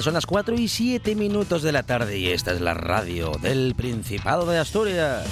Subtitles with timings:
[0.00, 3.74] Son las 4 y 7 minutos de la tarde y esta es la radio del
[3.76, 5.26] Principado de Asturias.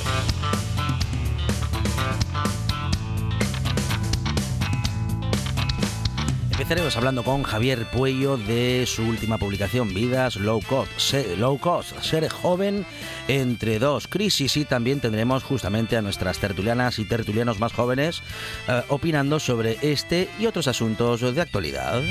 [6.53, 11.99] Empezaremos hablando con Javier Puello de su última publicación, Vidas Low Cost, Ser, Low Cost,
[12.03, 12.85] Ser Joven
[13.29, 18.23] entre dos crisis y también tendremos justamente a nuestras tertulianas y tertulianos más jóvenes
[18.69, 22.03] eh, opinando sobre este y otros asuntos de actualidad.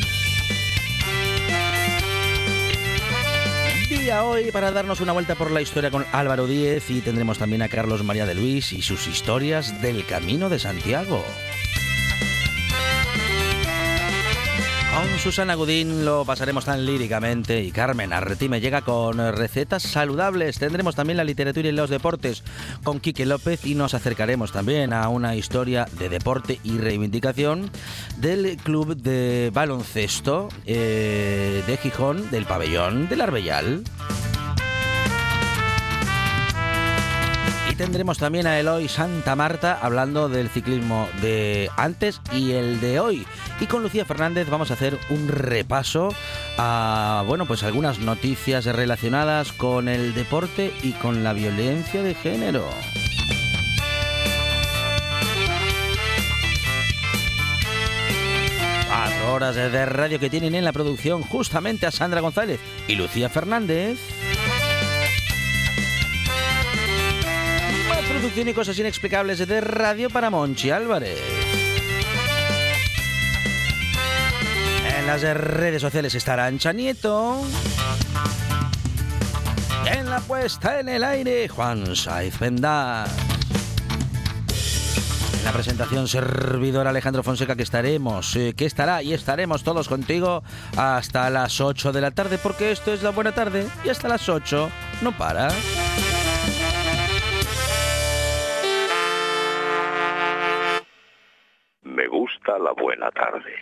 [4.08, 7.68] Hoy para darnos una vuelta por la historia con Álvaro Díez y tendremos también a
[7.68, 11.22] Carlos María de Luis y sus historias del Camino de Santiago.
[15.00, 20.60] Con Susana Gudín lo pasaremos tan líricamente y Carmen Arretime llega con recetas saludables.
[20.60, 22.44] Tendremos también la literatura y los deportes
[22.84, 27.72] con Quique López y nos acercaremos también a una historia de deporte y reivindicación
[28.18, 33.86] del club de baloncesto eh, de Gijón, del pabellón del Arbellal.
[37.80, 43.26] Tendremos también a Eloy Santa Marta hablando del ciclismo de antes y el de hoy.
[43.62, 46.14] Y con Lucía Fernández vamos a hacer un repaso
[46.58, 52.68] a bueno, pues algunas noticias relacionadas con el deporte y con la violencia de género.
[58.90, 63.30] Cuatro horas de radio que tienen en la producción justamente a Sandra González y Lucía
[63.30, 64.19] Fernández.
[68.20, 71.18] Más producción y cosas inexplicables de radio para Monchi Álvarez.
[74.94, 77.42] En las redes sociales estará Ancha Nieto.
[79.90, 83.08] En la puesta en el aire, Juan Saiz Vendar.
[85.38, 90.44] En la presentación, servidor Alejandro Fonseca, que estaremos, eh, que estará y estaremos todos contigo
[90.76, 94.28] hasta las 8 de la tarde, porque esto es la buena tarde y hasta las
[94.28, 94.70] 8
[95.04, 95.48] no para.
[102.58, 103.60] La buena tarde.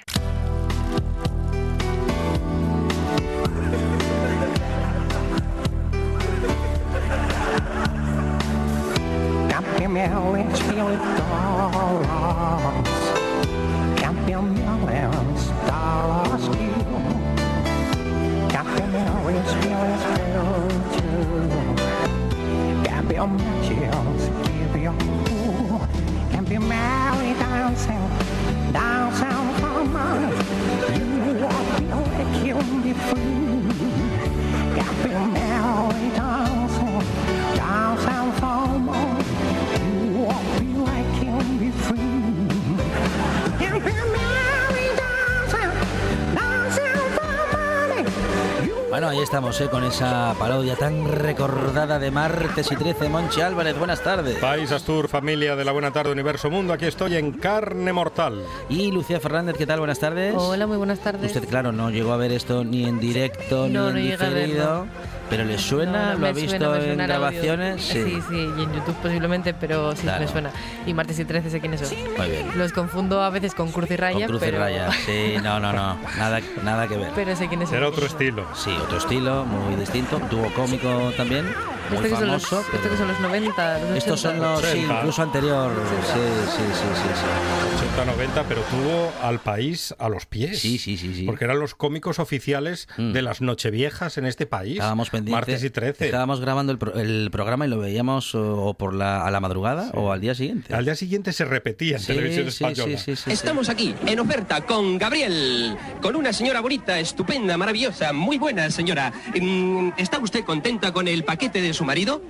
[49.27, 49.67] Estamos, ¿eh?
[49.69, 53.09] con esa parodia tan recordada de martes y 13.
[53.09, 54.37] Monchi Álvarez, buenas tardes.
[54.37, 58.41] País Astur, familia de la Buena Tarde Universo Mundo, aquí estoy en Carne Mortal.
[58.69, 59.79] Y Lucía Fernández, ¿qué tal?
[59.79, 60.33] Buenas tardes.
[60.33, 61.35] Hola, muy buenas tardes.
[61.35, 64.87] Usted, claro, no llegó a ver esto ni en directo No, ni no en diferido,
[65.29, 67.81] pero le suena, No, no, lo ha visto suena, en grabaciones.
[67.81, 68.21] Sí.
[68.29, 70.21] sí, y en YouTube posiblemente, pero sí Claro.
[70.21, 70.51] me suena.
[70.85, 71.97] Y martes y 13 sé quiénes son.
[72.17, 72.47] Muy bien.
[72.55, 74.91] Los confundo a veces con Cruz y Raya, Con cruz pero, y raya.
[75.05, 75.97] Sí, no, no, no.
[76.17, 77.11] Nada, nada que ver.
[77.15, 77.77] pero sé quiénes son.
[77.77, 78.45] Era otro estilo.
[78.55, 80.19] Sí, otro estilo, muy distinto.
[80.29, 81.45] Dúo cómico también,
[81.89, 82.69] muy Este que son los, famoso.
[82.71, 84.51] pero- que son los 90, los Estos son 80.
[84.51, 84.97] los, sí, 80.
[84.99, 85.71] incluso anterior.
[86.13, 86.19] Sí,
[86.55, 87.87] sí, sí, sí, sí.
[87.97, 90.59] 80-90, pero tuvo al país a los pies.
[90.59, 91.23] Sí, sí, sí, sí.
[91.23, 93.11] Porque eran los cómicos oficiales Mm.
[93.13, 94.73] de las Nocheviejas en este país.
[94.73, 95.31] Estábamos pendientes.
[95.31, 96.05] Martes y 13.
[96.05, 99.39] Estábamos grabando el, pro- el programa y lo veíamos o, o por la, a la
[99.39, 100.73] madrugada o al día siguiente.
[100.73, 102.97] Al día siguiente se repetía en Sí, televisión sí, española.
[102.97, 103.31] sí, sí, sí, sí.
[103.31, 109.11] Estamos aquí, en oferta, con Gabriel, con una señora bonita, estupenda, maravillosa, muy buena señora.
[109.39, 112.21] Mm, ¿Está usted contenta con el paquete de su marido?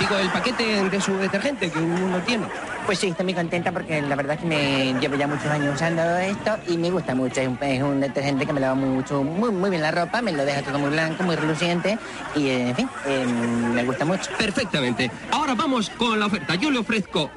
[0.00, 2.46] Digo, el paquete de su detergente que uno tiene.
[2.86, 5.74] Pues sí, estoy muy contenta porque la verdad es que me llevo ya muchos años
[5.76, 7.40] usando esto y me gusta mucho.
[7.40, 10.32] Es un, es un detergente que me lava mucho, muy, muy bien la ropa, me
[10.32, 11.98] lo deja todo muy blanco, muy reluciente
[12.34, 14.30] y, en fin, eh, me gusta mucho.
[14.36, 15.10] Perfectamente.
[15.30, 16.56] Ahora vamos con la oferta.
[16.56, 17.30] Yo le ofrezco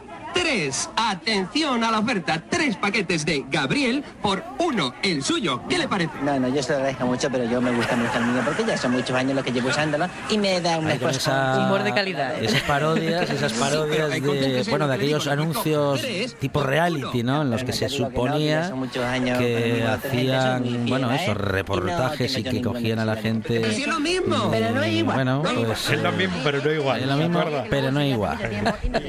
[0.45, 5.61] tres, atención a la oferta, tres paquetes de Gabriel por uno, el suyo.
[5.69, 6.11] ¿Qué le parece?
[6.21, 8.65] No, no, yo se lo agradezco mucho, pero yo me gusta mucho el mío porque
[8.65, 11.93] ya son muchos años los que llevo usándolo y me da una esa- Humor de
[11.93, 12.45] calidad, ¿eh?
[12.45, 16.01] Esas parodias, esas parodias de, bueno, de lo que aquellos anuncios
[16.39, 17.41] tipo reality, ¿no?
[17.43, 19.45] En los que se ya digo que no, que suponía ya son muchos años con
[19.47, 23.15] que hacían, fiel bueno, a esos él, y no reportajes y que cogían a la
[23.15, 23.59] gente.
[23.61, 24.49] Pero es lo mismo.
[24.51, 25.15] Pero no es igual.
[25.15, 26.99] Bueno, no es pues lo mismo, pero no igual.
[26.99, 28.37] es lo ¿te mismo, pero no igual.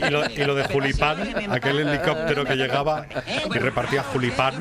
[0.06, 1.15] Y lo, y lo de Julipán,
[1.50, 3.06] aquel helicóptero que llegaba
[3.54, 4.54] y repartía Julipán.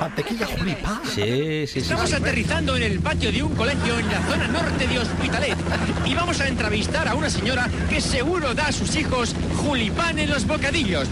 [0.00, 1.00] Mantequilla Julipán.
[1.04, 1.78] Sí, sí, sí.
[1.80, 5.56] Estamos aterrizando en el patio de un colegio en la zona norte de Hospitalet
[6.04, 10.30] y vamos a entrevistar a una señora que seguro da a sus hijos julipán en
[10.30, 11.08] los bocadillos.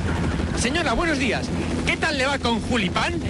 [0.58, 1.49] Señora, buenos días.
[1.90, 3.20] ¿Qué tal le va con julipán?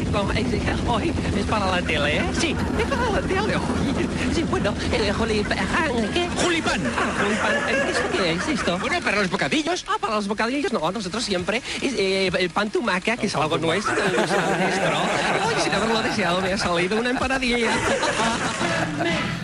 [0.87, 2.23] Hoy es para la tele, ¿eh?
[2.39, 4.35] Sí, Es para la tele hoy.
[4.35, 5.59] Sí, bueno, el Julipán.
[6.13, 6.29] ¿Qué?
[6.37, 6.81] julipán.
[6.95, 7.55] Ah, Julipán.
[7.71, 8.79] ¿eh, ¿Eso qué es esto?
[8.79, 9.87] Bueno, para los bocadillos.
[9.89, 13.57] Ah, para los bocadillos, no, nosotros siempre es, eh, el pan tumaca, que es algo
[13.57, 15.63] nuestro, nuestro.
[15.65, 17.71] Sin haberlo deseado, me ha salido una empanadilla.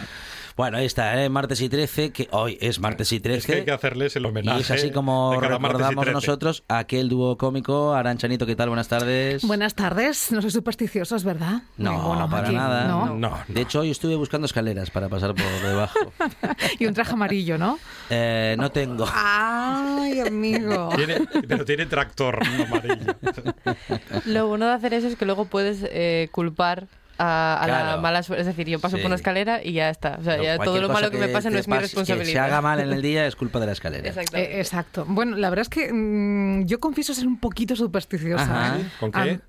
[0.57, 1.29] Bueno, ahí está, ¿eh?
[1.29, 3.39] martes y 13, que hoy es martes y 13.
[3.39, 4.57] Es que hay que hacerles el homenaje.
[4.57, 6.13] Y es así como recordamos 13.
[6.13, 7.93] nosotros a aquel dúo cómico.
[7.93, 8.69] Aranchanito, ¿qué tal?
[8.71, 9.43] Buenas tardes.
[9.47, 11.61] Buenas tardes, no soy supersticioso, es verdad.
[11.77, 12.89] No, Ninguno, para aquí, nada.
[12.89, 13.15] ¿no?
[13.15, 15.99] No, De hecho, hoy estuve buscando escaleras para pasar por debajo.
[16.79, 17.79] Y un traje amarillo, ¿no?
[18.09, 19.07] Eh, no tengo.
[19.13, 20.89] Ay, amigo.
[20.97, 23.15] Tiene- pero tiene tractor amarillo.
[24.25, 26.87] Lo bueno de hacer eso es que luego puedes eh, culpar
[27.19, 28.01] a, a la Claro.
[28.03, 28.41] mala suerte.
[28.43, 29.03] Es decir, yo paso Sí.
[29.03, 30.17] por una escalera y ya está.
[30.21, 32.27] O sea, No, ya todo lo malo que, me pase no es mi responsabilidad.
[32.27, 34.07] Que se haga mal en el día es culpa de la escalera.
[34.09, 34.37] Exacto.
[34.37, 35.05] Eh, exacto.
[35.09, 38.45] Bueno, la verdad es que mm, yo confieso ser un poquito supersticiosa.
[38.45, 38.79] Ajá.
[38.79, 38.87] ¿eh?
[39.01, 39.19] ¿Con qué?
[39.19, 39.41] Am-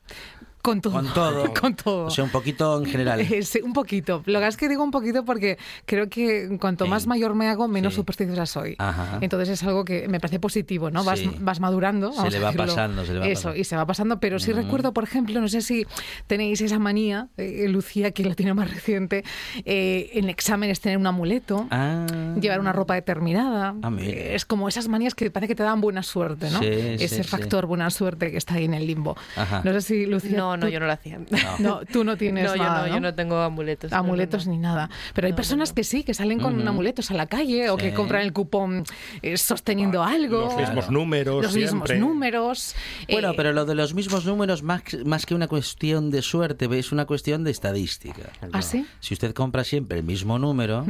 [0.61, 0.93] con todo.
[0.93, 1.53] Con todo.
[1.61, 2.05] con todo.
[2.05, 3.25] O sea, un poquito en general.
[3.43, 4.23] Sí, un poquito.
[4.25, 6.89] Lo que es que digo un poquito porque creo que cuanto Sí.
[6.91, 7.97] más mayor me hago, menos Sí.
[7.97, 8.75] supersticiosa soy.
[8.77, 9.19] Ajá.
[9.21, 11.03] Entonces es algo que me parece positivo, ¿no?
[11.03, 12.11] Vas, vas madurando.
[12.11, 13.59] Se le va pasando, se le va Eso, pasando.
[13.59, 14.19] y se va pasando.
[14.19, 14.57] Pero sí Mm.
[14.57, 15.85] recuerdo, por ejemplo, no sé si
[16.27, 19.23] tenéis esa manía, eh, Lucía, que la tiene más reciente,
[19.65, 21.67] eh, en exámenes tener un amuleto.
[21.71, 22.05] Ah.
[22.39, 23.75] Llevar una ropa determinada.
[23.81, 23.91] Ah.
[23.99, 26.59] Eh, es como esas manías que parece que te dan buena suerte, ¿no?
[26.59, 29.15] Sí, Ese factor buena suerte que está ahí en el limbo.
[29.35, 29.61] Ajá.
[29.63, 30.37] No sé si Lucía.
[30.37, 31.19] No, no, tú- yo no lo hacía.
[31.59, 33.91] No, tú no tienes No, yo nada, no, yo no tengo amuletos.
[33.91, 34.53] no, no, amuletos no.
[34.53, 34.89] ni nada.
[35.13, 35.75] Pero hay No, no, personas no.
[35.75, 38.83] que sí, que salen con amuletos a la calle o que compran el cupón
[39.21, 40.41] eh, sosteniendo algo.
[40.41, 40.91] Los mismos Claro.
[40.91, 41.99] números Los mismos siempre.
[41.99, 42.75] números.
[43.09, 46.67] Bueno, eh, pero lo de los mismos números, más, más que una cuestión de suerte,
[46.77, 48.21] es una cuestión de estadística.
[48.53, 48.85] ¿Ah, sí?
[48.99, 50.85] Si usted compra siempre el mismo número,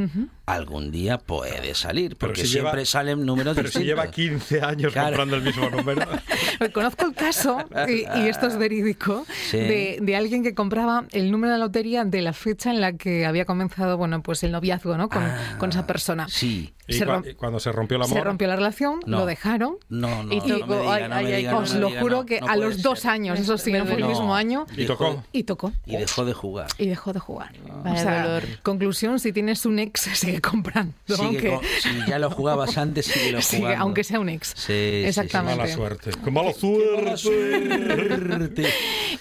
[0.48, 4.04] algún día puede salir, Pero porque si lleva- siempre salen números Pero si distintos.
[4.04, 5.08] lleva 15 años Claro.
[5.10, 6.02] comprando el mismo número.
[6.74, 7.58] Conozco el caso,
[7.88, 9.58] y, y esto es verídico, Sí.
[9.58, 12.94] de, de alguien que compraba el número de la lotería de la fecha en la
[12.94, 15.10] que había comenzado bueno, pues el noviazgo ¿no?
[15.10, 16.28] con, Ah, con esa persona.
[16.30, 16.74] Sí.
[16.90, 18.08] Y, Se cua- y cuando se rompió amor.
[18.08, 19.20] Se rompió la relación, No.
[19.20, 19.76] lo dejaron.
[19.90, 21.74] No, no, Y no me tocó- diga, ay, no ay, me ay, diga, no Os
[21.76, 23.12] lo diga, juro no, que no a los dos ser.
[23.12, 25.22] años, eso sí, no fue el mismo año, Y tocó.
[25.34, 25.74] y tocó.
[25.86, 26.68] Y dejó de jugar.
[26.78, 27.52] Y dejó de jugar.
[27.84, 28.44] Vaya o sea, dolor.
[28.64, 30.94] conclusión, si tienes un ex, sigue comprando.
[31.08, 33.84] Sigue aunque, con- si ya lo jugabas antes, sigue lo sigue, jugando.
[33.84, 34.50] aunque sea un ex.
[34.50, 35.04] Sí, sí, sí.
[35.06, 35.62] Exactamente.
[35.62, 36.12] Mala suerte.
[36.24, 37.18] ¡Qué mala suerte!
[37.18, 38.68] Suerte.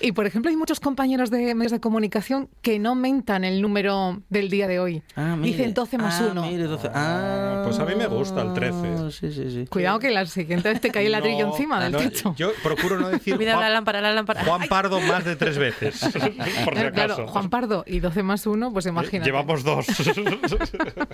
[0.00, 4.20] Y por ejemplo, hay muchos compañeros de medios de comunicación que no mentan el número
[4.28, 5.02] del día de hoy.
[5.16, 5.36] Ah.
[5.40, 6.42] Dicen 12 más Ah, 1.
[6.46, 6.90] mire, 12.
[6.94, 9.10] Ah, Pues a mí me gusta el 13.
[9.10, 9.66] Sí, sí, sí.
[9.66, 12.34] Cuidado que la siguiente vez te cae el ladrillo No, encima del no, techo.
[12.36, 14.44] Yo procuro no decir Mira la Juan, lámpara, la lámpara.
[14.44, 16.00] Juan Pardo más de tres veces.
[16.64, 17.26] Por si Eh, claro, acaso.
[17.28, 19.28] Juan Pardo y 12 más 1, pues imagínate.
[19.28, 19.86] Llevamos dos.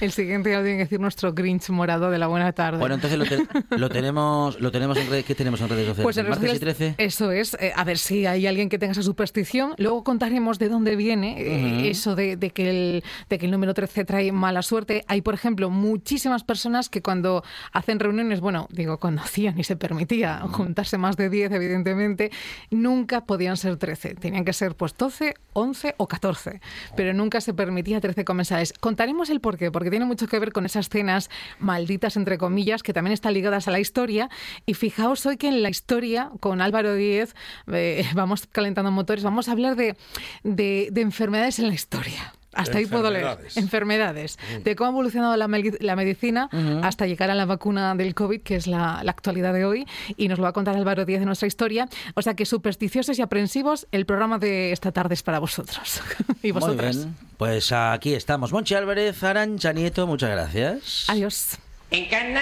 [0.00, 2.78] El siguiente ya lo tiene que decir nuestro Grinch morado de la buena tarde.
[2.78, 3.46] Bueno, entonces lo, te-
[3.76, 5.24] lo tenemos lo tenemos en redes.
[5.24, 6.02] ¿Qué tenemos en redes sociales?
[6.04, 6.94] Pues en ¿Martes y redes 13?
[6.98, 9.74] Eso es, eh, a ver si hay alguien que tenga esa superstición.
[9.78, 13.74] Luego contaremos de dónde viene eh, eso de, de que el, de que el número
[13.74, 15.04] 13 trae mala suerte.
[15.08, 19.76] Hay, por ejemplo, muchísimas personas que cuando hacen reuniones, bueno, digo, cuando hacían y se
[19.76, 22.30] permitía juntarse más de 10, evidentemente,
[22.70, 24.14] nunca podían ser 13.
[24.14, 26.60] Tenían que ser pues 12, 11 o 14,
[26.96, 28.72] pero nunca se permitía 13 comensales.
[28.96, 32.94] Contaremos el porqué, porque tiene mucho que ver con esas cenas malditas, entre comillas, que
[32.94, 34.30] también están ligadas a la historia.
[34.64, 37.34] Y fijaos hoy que en la historia, con Álvaro Díez,
[37.70, 39.98] eh, vamos calentando motores, vamos a hablar de,
[40.44, 42.32] de- de enfermedades en la historia.
[42.56, 43.38] Hasta ahí puedo leer.
[43.54, 44.38] Enfermedades.
[44.58, 44.62] Mm.
[44.62, 45.48] De cómo ha evolucionado la,
[45.80, 46.48] la medicina
[46.82, 49.86] hasta llegar a la vacuna del COVID, que es la, la actualidad de hoy.
[50.16, 51.88] Y nos lo va a contar Álvaro Díaz de nuestra historia.
[52.14, 56.00] O sea que supersticiosos y aprensivos, el programa de esta tarde es para vosotros.
[56.42, 56.96] y Muy vosotras.
[56.96, 57.16] bien.
[57.36, 58.52] Pues aquí estamos.
[58.52, 61.04] Monchi Álvarez, Arancha Nieto, muchas gracias.
[61.08, 61.58] Adiós.
[61.90, 62.40] ¿Encarna?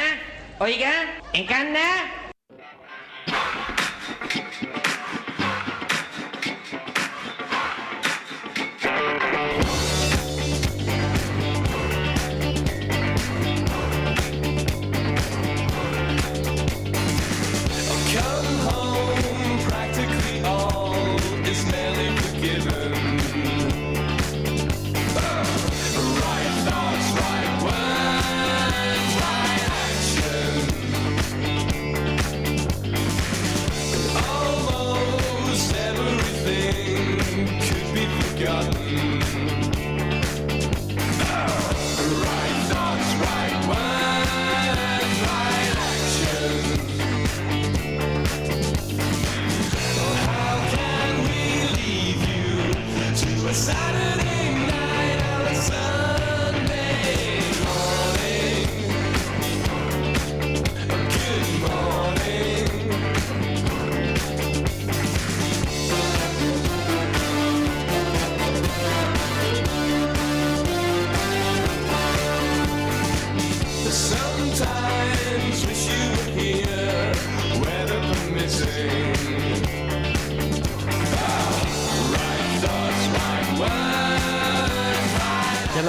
[0.60, 0.92] Oiga,
[1.32, 1.80] ¿encarna?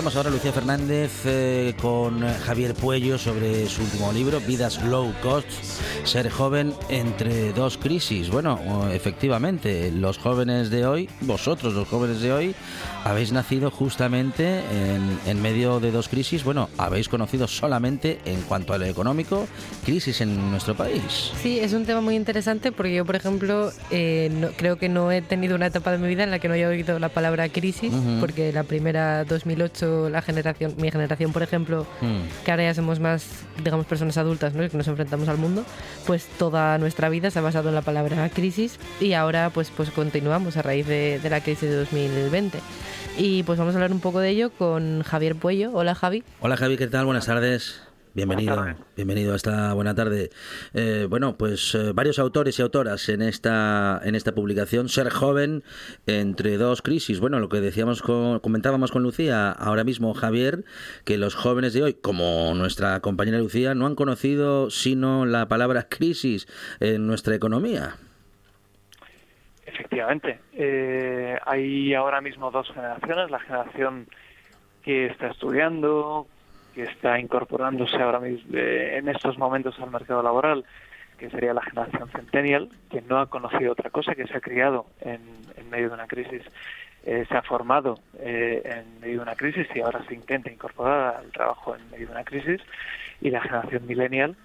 [0.05, 5.47] Hablamos ahora, Lucía Fernández, eh, con Javier Puello sobre su último libro, Vidas Low Cost,
[6.05, 8.29] Ser joven entre dos crisis.
[8.29, 8.59] Bueno,
[8.93, 12.55] efectivamente, los jóvenes de hoy, vosotros los jóvenes de hoy,
[13.03, 16.43] habéis nacido justamente en, en medio de dos crisis.
[16.43, 19.47] Bueno, habéis conocido solamente en cuanto a lo económico,
[19.83, 21.31] crisis en nuestro país.
[21.41, 25.11] Sí, es un tema muy interesante porque yo, por ejemplo, eh, no- creo que no
[25.11, 27.49] he tenido una etapa de mi vida en la que no haya oído la palabra
[27.49, 32.43] crisis, porque la primera 2008, la generación, mi generación, por ejemplo, Mm.
[32.45, 33.25] que ahora ya somos más,
[33.63, 34.69] digamos, personas adultas, ¿no?
[34.69, 35.65] Que nos enfrentamos al mundo,
[36.05, 39.89] pues toda nuestra vida se ha basado en la palabra crisis y ahora pues, pues
[39.91, 42.59] continuamos a raíz de, la crisis de 2020.
[43.17, 45.71] Y pues vamos a hablar un poco de ello con Javier Puello.
[45.73, 46.23] Hola Javi.
[46.41, 47.05] Hola Javi, ¿qué tal?
[47.05, 47.81] Buenas tardes.
[48.15, 50.29] Bienvenido, bienvenido a esta buena tarde.
[50.73, 55.63] Eh, bueno, pues eh, varios autores y autoras en esta en esta publicación, ser joven
[56.07, 57.19] entre dos crisis.
[57.19, 60.63] Bueno, lo que decíamos, con- comentábamos con Lucía ahora mismo, Javier,
[61.03, 65.89] que los jóvenes de hoy, como nuestra compañera Lucía, no han conocido sino la palabra
[65.89, 66.47] crisis
[66.79, 67.97] en nuestra economía.
[69.65, 70.39] Efectivamente.
[70.53, 74.07] Eh, hay ahora mismo dos generaciones, la generación
[74.83, 76.27] que está estudiando,
[76.75, 80.65] que está incorporándose ahora mismo eh, en estos momentos al mercado laboral,
[81.17, 84.85] que sería la generación centennial, que no ha conocido otra cosa, que se ha criado
[84.99, 85.21] en,
[85.55, 86.41] en medio de una crisis,
[87.05, 91.15] eh, se ha formado eh, en medio de una crisis y ahora se intenta incorporar
[91.15, 92.61] al trabajo en medio de una crisis,
[93.21, 94.35] y la generación millennial,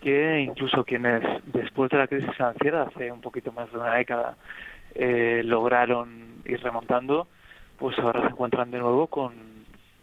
[0.00, 4.36] que incluso quienes después de la crisis financiera, hace un poquito más de una década,
[4.96, 7.28] eh, lograron ir remontando,
[7.78, 9.34] pues ahora se encuentran de nuevo con,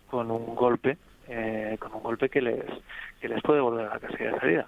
[0.07, 0.97] con un golpe,
[1.29, 2.65] eh, con un golpe que les,
[3.21, 4.67] que les puede volver a la casilla de salida.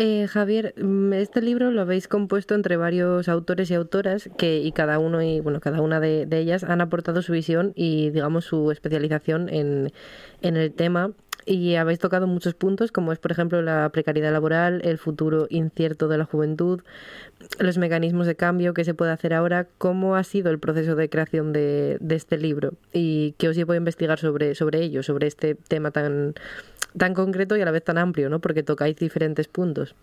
[0.00, 4.70] Eh, Javier, mm, este libro lo habéis compuesto entre varios autores y autoras que y
[4.70, 8.70] cada uno y bueno cada una de, ellas han aportado su visión y digamos su
[8.70, 9.92] especialización en,
[10.40, 11.10] en el tema.
[11.46, 16.06] Y habéis tocado muchos puntos como es por ejemplo la precariedad laboral, el futuro incierto
[16.06, 16.82] de la juventud,
[17.58, 21.08] los mecanismos de cambio que se puede hacer ahora, cómo ha sido el proceso de
[21.08, 25.26] creación de, de este libro y qué os llevó a investigar sobre sobre ello, sobre
[25.26, 26.34] este tema tan
[26.96, 28.38] tan concreto y a la vez tan amplio, ¿no?
[28.40, 29.94] Porque tocáis diferentes puntos.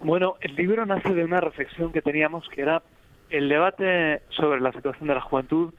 [0.00, 2.82] Bueno, el libro nace de una reflexión que teníamos que era
[3.30, 5.72] el debate sobre la situación de la juventud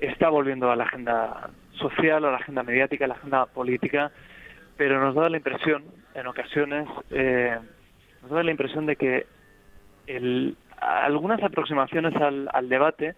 [0.00, 4.10] está volviendo a la agenda social, a la agenda mediática, a la agenda política,
[4.78, 7.58] pero nos da la impresión, en ocasiones, eh,
[8.22, 9.26] nos da la impresión de que
[10.06, 13.14] el- algunas aproximaciones al, al debate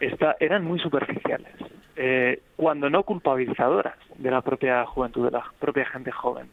[0.00, 1.52] está, eran muy superficiales,
[1.96, 6.48] eh, cuando no culpabilizadoras de la propia juventud, de la propia gente joven.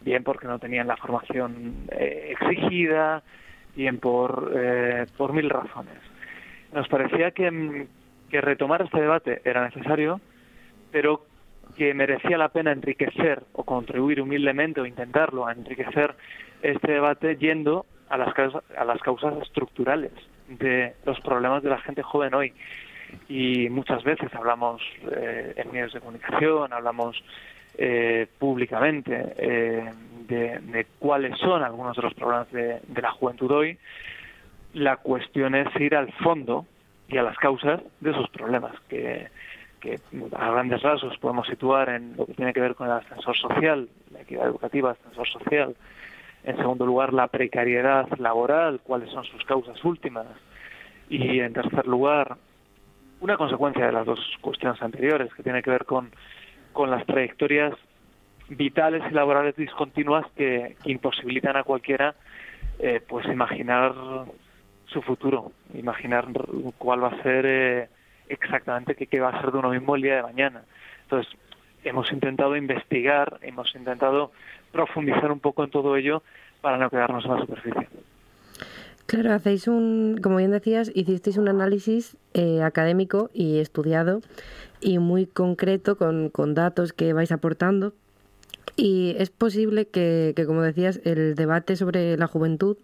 [0.00, 3.22] Bien porque no tenían la formación eh, exigida,
[3.76, 5.94] bien por, eh, por mil razones.
[6.72, 7.86] Nos parecía que, mm,
[8.30, 10.20] que retomar este debate era necesario,
[10.90, 11.24] pero
[11.76, 16.14] que merecía la pena enriquecer o contribuir humildemente o intentarlo a enriquecer
[16.62, 20.12] este debate yendo a las causas, a las causas estructurales
[20.48, 22.52] de los problemas de la gente joven hoy.
[23.28, 27.22] Y muchas veces hablamos eh, en medios de comunicación, hablamos
[27.78, 29.90] eh, públicamente eh,
[30.28, 33.78] de, cuáles son algunos de los problemas de, la juventud hoy,
[34.74, 36.66] la cuestión es ir al fondo
[37.08, 39.28] y a las causas de esos problemas que,
[40.36, 43.88] a grandes rasgos podemos situar en lo que tiene que ver con el ascensor social,
[44.12, 45.74] la equidad educativa, ascensor social.
[46.44, 50.26] En segundo lugar, la precariedad laboral, cuáles son sus causas últimas.
[51.08, 52.36] Y en tercer lugar,
[53.22, 56.10] una consecuencia de las dos cuestiones anteriores, que tiene que ver con,
[56.72, 57.72] con las trayectorias
[58.48, 62.16] vitales y laborales discontinuas que, imposibilitan a cualquiera
[62.80, 63.94] eh, pues imaginar
[64.86, 66.26] su futuro, imaginar
[66.78, 67.88] cuál va a ser eh,
[68.28, 70.62] exactamente qué, qué va a ser de uno mismo el día de mañana.
[71.04, 71.32] Entonces,
[71.84, 74.32] hemos intentado investigar, hemos intentado
[74.72, 76.24] profundizar un poco en todo ello
[76.60, 77.88] para no quedarnos en la superficie.
[79.12, 84.22] Claro, hacéis un, como bien decías, hicisteis un análisis eh, académico y estudiado
[84.80, 87.92] y muy concreto con, con datos que vais aportando.
[88.74, 92.78] Y es posible que, que, como decías, el debate sobre la juventud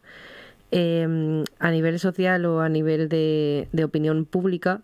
[0.71, 4.83] eh, a nivel social o a nivel de, de opinión pública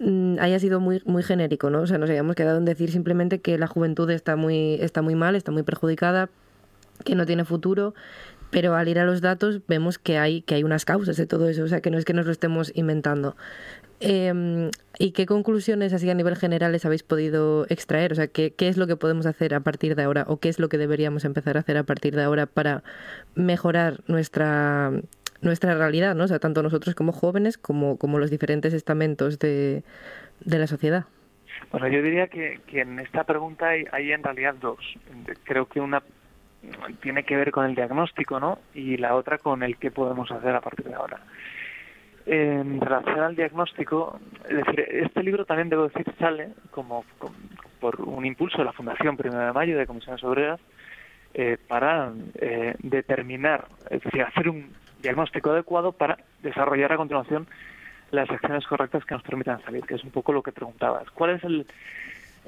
[0.00, 1.82] mm, haya sido muy muy genérico, ¿no?
[1.82, 5.14] O sea, nos habíamos quedado en decir simplemente que la juventud está muy está muy
[5.14, 6.30] mal, está muy perjudicada,
[7.04, 7.94] que no tiene futuro,
[8.50, 11.48] pero al ir a los datos vemos que hay que hay unas causas de todo
[11.48, 13.36] eso, o sea, que no es que nos lo estemos inventando.
[14.00, 18.12] Eh, ¿Y qué conclusiones así a nivel general les habéis podido extraer?
[18.12, 20.48] O sea, ¿qué, ¿qué es lo que podemos hacer a partir de ahora o qué
[20.48, 22.82] es lo que deberíamos empezar a hacer a partir de ahora para
[23.34, 24.92] mejorar nuestra
[25.40, 26.24] nuestra realidad, ¿no?
[26.24, 29.84] O sea, tanto nosotros como jóvenes como, como los diferentes estamentos de,
[30.44, 31.04] de la sociedad.
[31.70, 34.78] Bueno, yo diría que, que en esta pregunta hay, hay en realidad dos.
[35.44, 36.02] Creo que una
[37.00, 38.58] tiene que ver con el diagnóstico, ¿no?
[38.74, 41.20] Y la otra con el qué podemos hacer a partir de ahora.
[42.26, 47.04] En relación al diagnóstico, es decir, este libro también debo decir sale como,
[47.80, 50.60] por un impulso de la Fundación Primero de Mayo de Comisiones Obreras
[51.32, 57.46] eh, para eh, determinar, es decir, hacer un diagnóstico adecuado para desarrollar a continuación
[58.10, 61.10] las acciones correctas que nos permitan salir, que es un poco lo que preguntabas.
[61.10, 61.66] ¿Cuál es el,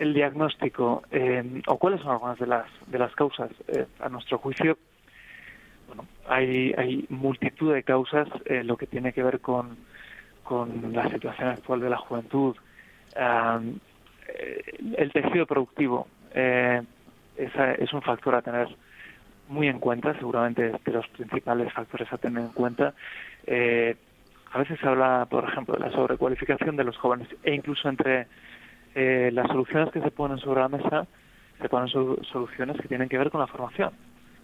[0.01, 3.51] el diagnóstico eh, o cuáles son algunas de las de las causas?
[3.69, 4.79] Eh, a nuestro juicio,
[5.87, 9.77] bueno, hay, hay multitud de causas, eh, lo que tiene que ver con,
[10.43, 12.57] con la situación actual de la juventud,
[14.97, 18.69] el tejido productivo esa es un factor a tener
[19.49, 22.95] muy en cuenta, seguramente de los principales factores a tener en cuenta.
[24.53, 28.29] A veces se habla, por ejemplo, de la sobrecualificación de los jóvenes e incluso entre
[28.95, 31.07] eh, las soluciones que se ponen sobre la mesa
[31.61, 33.93] se ponen so soluciones que tienen que ver con la formación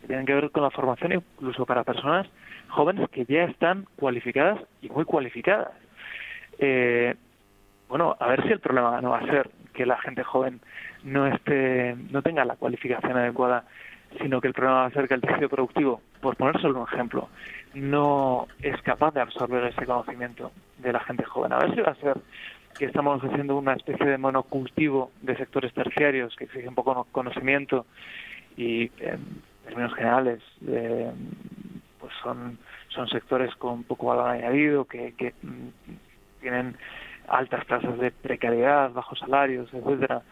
[0.07, 2.27] tienen que ver con la formación incluso para personas
[2.69, 5.71] jóvenes que ya están cualificadas y muy cualificadas.
[6.59, 7.15] Eh,
[7.89, 10.61] bueno, a ver si el problema no va a ser que la gente joven
[11.05, 13.65] no esté, no tenga la cualificación adecuada,
[14.21, 16.89] sino que el problema va a ser que el tejido productivo, por poner solo un
[16.93, 17.29] ejemplo,
[17.75, 21.53] no es capaz de absorber ese conocimiento de la gente joven.
[21.53, 22.17] A ver si va a ser
[22.79, 27.87] que estamos haciendo una especie de monocultivo de sectores terciarios que exigen poco conocimiento
[28.57, 31.11] y en términos generales eh,
[31.99, 32.59] pues son
[32.89, 35.35] son sectores con poco valor añadido que, que
[36.41, 36.77] tienen
[37.29, 40.23] altas tasas de precariedad, bajos salarios, etcétera.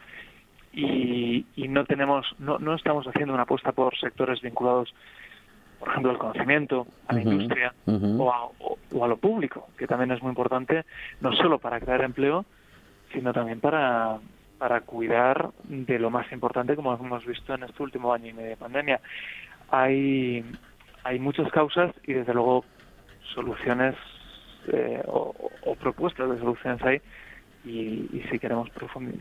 [0.73, 4.93] Y, y no tenemos no, no estamos haciendo una apuesta por sectores vinculados
[5.85, 8.21] por ejemplo al conocimiento, a la uh -huh, industria uh -huh.
[8.21, 10.83] o, a, o, o a lo público, que también es muy importante
[11.21, 12.45] no solo para crear empleo,
[13.13, 14.19] sino también para
[14.57, 18.49] para cuidar de lo más importante como hemos visto en este último año y medio
[18.49, 18.99] de pandemia.
[19.69, 20.45] Hay,
[21.03, 22.63] hay muchas causas y desde luego
[23.33, 23.95] soluciones
[24.67, 27.01] eh, o, o, propuestas de soluciones hay
[27.65, 28.69] y, y, si queremos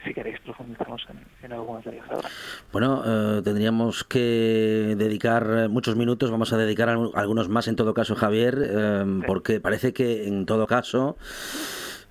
[0.05, 2.29] si queréis profundizamos en, en, algunas de ellas ahora.
[2.73, 8.15] Bueno, eh, tendríamos que dedicar muchos minutos, vamos a dedicar algunos más en todo caso,
[8.15, 9.23] Javier, eh, sí.
[9.27, 11.17] porque parece que en todo caso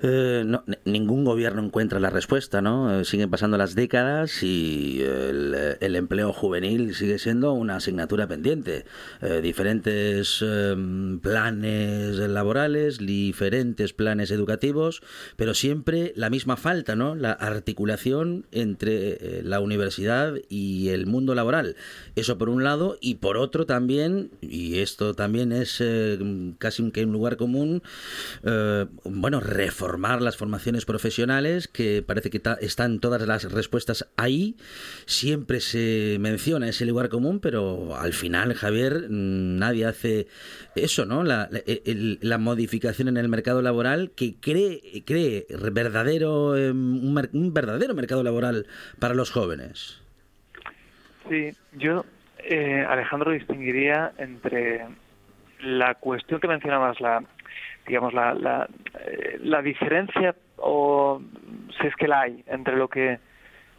[0.05, 2.99] eh, no, ningún gobierno encuentra la respuesta, ¿no?
[2.99, 8.83] Eh, siguen pasando las décadas y el, el, empleo juvenil sigue siendo una asignatura pendiente.
[9.21, 15.01] Eh, diferentes em, planes laborales, diferentes planes educativos,
[15.37, 17.15] pero siempre la misma falta, ¿no?
[17.15, 21.77] La articulación entre la universidad y el mundo laboral.
[22.17, 25.81] Eso por un lado y por otro también, y esto también es
[26.57, 27.81] casi un, un lugar común,
[29.05, 34.55] bueno, reformar formar las formaciones profesionales, que parece que están todas las respuestas ahí.
[35.05, 40.25] Siempre se menciona ese lugar común, pero al final, Javier, mm, nadie hace
[40.75, 41.23] eso, ¿no?
[41.23, 41.47] La,
[42.21, 46.75] la- modificación en el mercado laboral que cree, cree verdadero, em,
[47.05, 48.65] un, un verdadero mercado laboral
[48.97, 50.01] para los jóvenes.
[51.29, 52.03] Sí, yo,
[52.39, 54.85] eh, Alejandro, distinguiría entre
[55.61, 57.23] la cuestión que mencionabas, la,
[57.87, 58.67] digamos, la, la,
[58.99, 61.21] eh, la diferencia, o
[61.79, 63.19] si es que la hay, entre lo que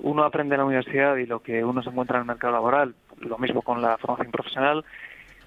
[0.01, 2.95] uno aprende en la universidad y lo que uno se encuentra en el mercado laboral,
[3.21, 4.85] lo mismo con la formación profesional,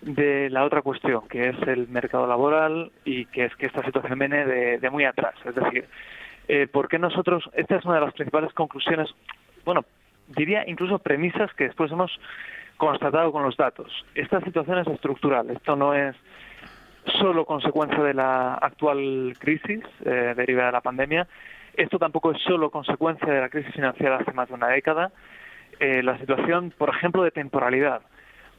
[0.01, 4.19] de la otra cuestión, que es el mercado laboral y que es que esta situación
[4.19, 5.35] viene de, de muy atrás.
[5.43, 5.85] Es decir,
[6.47, 9.09] eh, ¿por qué nosotros, esta es una de las principales conclusiones,
[9.65, 9.83] bueno,
[10.27, 12.11] diría incluso premisas que después hemos
[12.77, 13.91] constatado con los datos.
[14.15, 16.15] Esta situación es estructural, esto no es
[17.19, 21.27] solo consecuencia de la actual crisis eh, derivada de la pandemia,
[21.75, 25.11] esto tampoco es solo consecuencia de la crisis financiera hace más de una década,
[25.79, 28.01] eh, la situación, por ejemplo, de temporalidad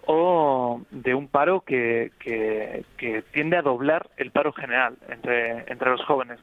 [0.06, 2.84] o de un paro que, que,
[3.32, 6.38] tiende a doblar el paro general entre, entre los jóvenes.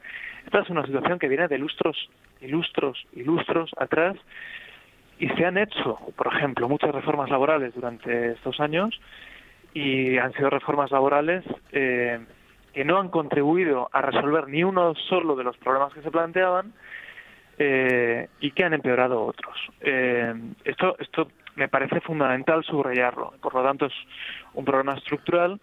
[0.45, 2.09] Esta es una situación que viene de lustros
[2.41, 4.17] y lustros y lustros atrás
[5.17, 8.99] y se han hecho, por ejemplo, muchas reformas laborales durante estos años
[9.75, 12.17] y han sido reformas laborales eh,
[12.73, 16.73] que no han contribuido a resolver ni uno solo de los problemas que se planteaban
[17.59, 19.53] eh, y que han empeorado otros.
[19.81, 20.33] Eh,
[20.63, 23.33] esto, esto me parece fundamental subrayarlo.
[23.41, 23.93] Por lo tanto, es
[24.53, 25.59] un problema estructural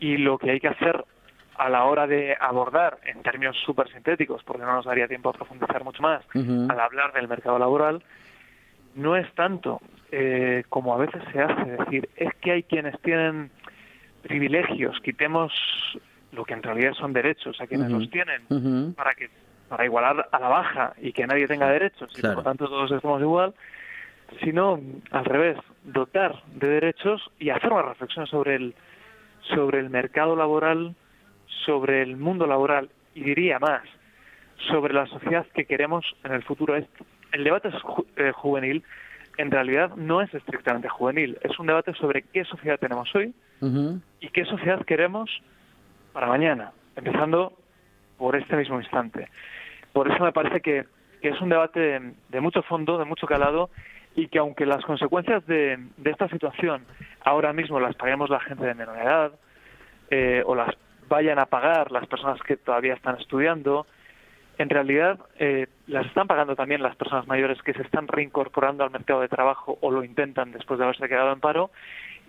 [0.00, 1.02] y lo que hay que hacer
[1.56, 5.34] a la hora de abordar en términos súper sintéticos, porque no nos daría tiempo a
[5.34, 8.02] profundizar mucho más, al hablar del mercado laboral,
[8.94, 9.80] no es tanto
[10.12, 13.50] eh, como a veces se hace, decir, es que hay quienes tienen
[14.22, 15.52] privilegios, quitemos
[16.32, 18.42] lo que en realidad son derechos a quienes los tienen,
[18.94, 19.28] para que
[19.68, 22.90] para igualar a la baja y que nadie tenga derechos y por lo tanto todos
[22.90, 23.54] estemos igual,
[24.42, 24.80] sino
[25.12, 28.74] al revés, dotar de derechos y hacer una reflexión sobre el
[29.54, 30.94] sobre el mercado laboral,
[31.64, 33.82] sobre el mundo laboral y diría más,
[34.68, 36.76] sobre la sociedad que queremos en el futuro.
[36.76, 36.86] Es-
[37.32, 38.82] El debate ju- eh, juvenil
[39.38, 43.32] en realidad no es estrictamente juvenil, es un debate sobre qué sociedad tenemos hoy
[44.20, 45.30] y qué sociedad queremos
[46.12, 47.52] para mañana, empezando
[48.18, 49.28] por este mismo instante.
[49.92, 50.84] Por eso me parece que,
[51.22, 53.70] que es un debate de, de mucho fondo, de mucho calado,
[54.16, 56.84] y que aunque las consecuencias de, de esta situación
[57.24, 59.32] ahora mismo las paguemos la gente de menor edad,
[60.10, 60.74] eh, o las
[61.08, 63.86] vayan a pagar las personas que todavía están estudiando,
[64.60, 68.90] en realidad eh, las están pagando también las personas mayores que se están reincorporando al
[68.90, 71.70] mercado de trabajo o lo intentan después de haberse quedado en paro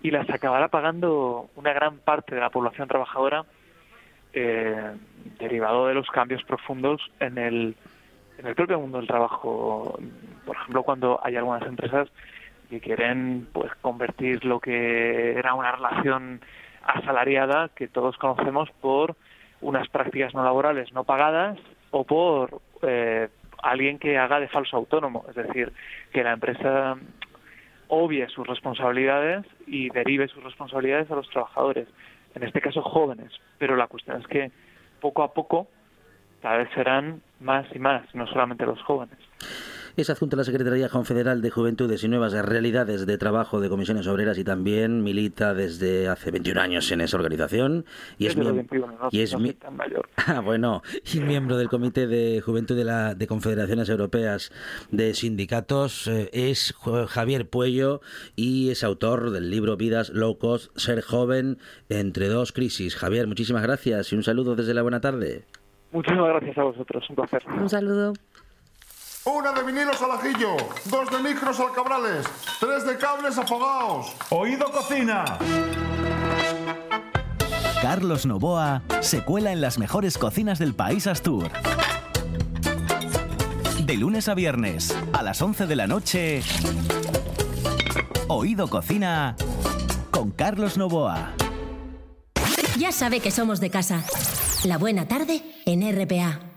[0.02, 3.44] y las acabará pagando una gran parte de la población trabajadora
[4.32, 4.92] eh,
[5.38, 7.76] derivado de los cambios profundos en el,
[8.38, 9.98] en el propio mundo del trabajo.
[10.46, 12.08] Por ejemplo, cuando hay algunas empresas
[12.70, 16.40] que quieren pues convertir lo que era una relación
[16.82, 19.16] asalariada que todos conocemos por
[19.60, 21.58] unas prácticas no laborales no pagadas
[21.92, 23.28] o por eh,
[23.62, 25.72] alguien que haga de falso autónomo, es decir,
[26.12, 26.96] que la empresa
[27.88, 31.86] obvie sus responsabilidades y derive sus responsabilidades a los trabajadores,
[32.34, 33.30] en este caso jóvenes.
[33.58, 34.50] Pero la cuestión es que
[35.00, 35.68] poco a poco
[36.40, 39.18] cada vez serán más y más, no solamente los jóvenes.
[39.96, 44.06] Es adjunta a la Secretaría Confederal de Juventudes y Nuevas Realidades de Trabajo de Comisiones
[44.06, 47.84] Obreras y también milita desde hace 21 años en esa organización.
[48.18, 49.56] Y es, Desde los miem- 21, no- y es mi-.
[50.26, 54.50] Ah, bueno, y miembro del Comité de Juventud de, la, de Confederaciones Europeas
[54.90, 56.74] de Sindicatos, eh, es
[57.08, 58.00] Javier Puello
[58.36, 62.96] y es autor del libro Vidas Low Cost, Ser Joven entre dos crisis.
[62.96, 65.44] Javier, muchísimas gracias y un saludo desde la buena tarde.
[65.90, 67.42] Muchísimas gracias a vosotros, un placer.
[67.60, 68.12] Un saludo.
[69.24, 70.56] Una de vinilos al ajillo,
[70.86, 72.26] dos de micros al cabrales,
[72.58, 74.12] tres de cables afogados.
[74.30, 75.38] Oído cocina.
[77.80, 81.50] Carlos Novoa se cuela en las mejores cocinas del país Astur.
[83.84, 86.42] De lunes a viernes, a las 11 de la noche,
[88.26, 89.36] Oído Cocina
[90.10, 91.30] con Carlos Novoa.
[92.76, 94.02] Ya sabe que somos de casa.
[94.64, 96.51] La buena tarde en RPA.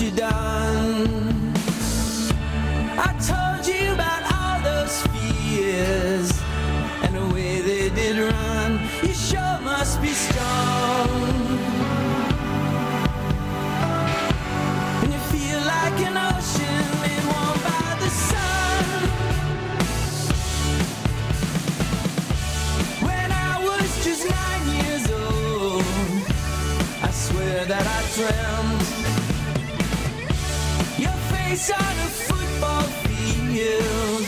[0.00, 1.52] You done.
[2.98, 6.32] I told you about all those fears
[7.04, 8.80] and the way they did run.
[9.02, 11.08] You sure must be strong.
[15.02, 18.84] And you feel like an ocean made warm by the sun.
[23.06, 25.84] When I was just nine years old,
[27.02, 28.83] I swear that I dreamt
[31.54, 34.26] face on a football field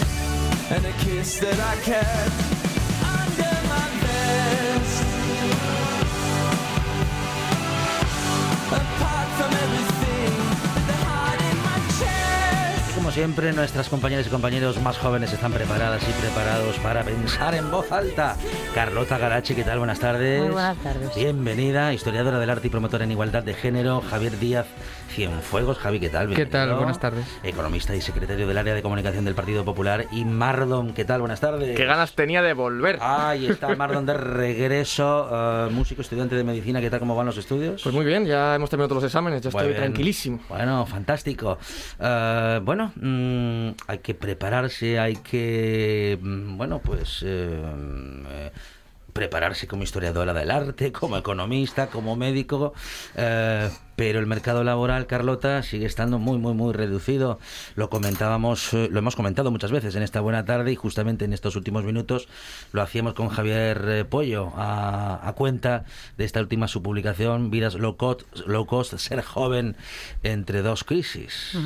[0.70, 2.55] and a kiss that I kept
[13.16, 17.90] siempre, nuestras compañeras y compañeros más jóvenes están preparadas y preparados para pensar en voz
[17.90, 18.36] alta.
[18.74, 19.78] Carlota Garachi, ¿qué tal?
[19.78, 20.42] Buenas tardes.
[20.42, 21.14] Muy buenas tardes.
[21.14, 24.66] Bienvenida, historiadora del arte y promotora en igualdad de género, Javier Díaz
[25.08, 25.78] Cienfuegos.
[25.78, 26.28] Javi, ¿qué tal?
[26.28, 26.66] ¿Qué tal?
[26.68, 26.76] Bienvenido.
[26.76, 27.24] Buenas tardes.
[27.42, 30.06] Economista y secretario del área de comunicación del Partido Popular.
[30.12, 31.20] Y Mardon, ¿qué tal?
[31.20, 31.74] Buenas tardes.
[31.74, 32.98] Qué ganas tenía de volver.
[33.00, 36.82] Ahí está Mardon de regreso, eh, músico, estudiante de medicina.
[36.82, 37.00] ¿Qué tal?
[37.00, 37.82] ¿Cómo van los estudios?
[37.82, 40.40] Pues muy bien, ya hemos terminado todos los exámenes, ya estoy tranquilísimo.
[40.50, 41.56] Bueno, fantástico.
[41.98, 47.62] Eh, bueno, mm, hay que prepararse, hay que, mm, bueno, pues eh,
[48.28, 48.50] eh,
[49.12, 52.74] prepararse como historiadora del arte, como economista, como médico,
[53.14, 57.38] eh, pero el mercado laboral, Carlota, sigue estando muy, muy, muy reducido.
[57.76, 61.56] Lo comentábamos, lo hemos comentado muchas veces en esta buena tarde y justamente en estos
[61.56, 62.28] últimos minutos
[62.72, 65.86] lo hacíamos con Javier Pollo a, cuenta
[66.18, 69.76] de esta última su publicación, Vidas low cost, low cost, ser joven
[70.22, 71.56] entre dos crisis.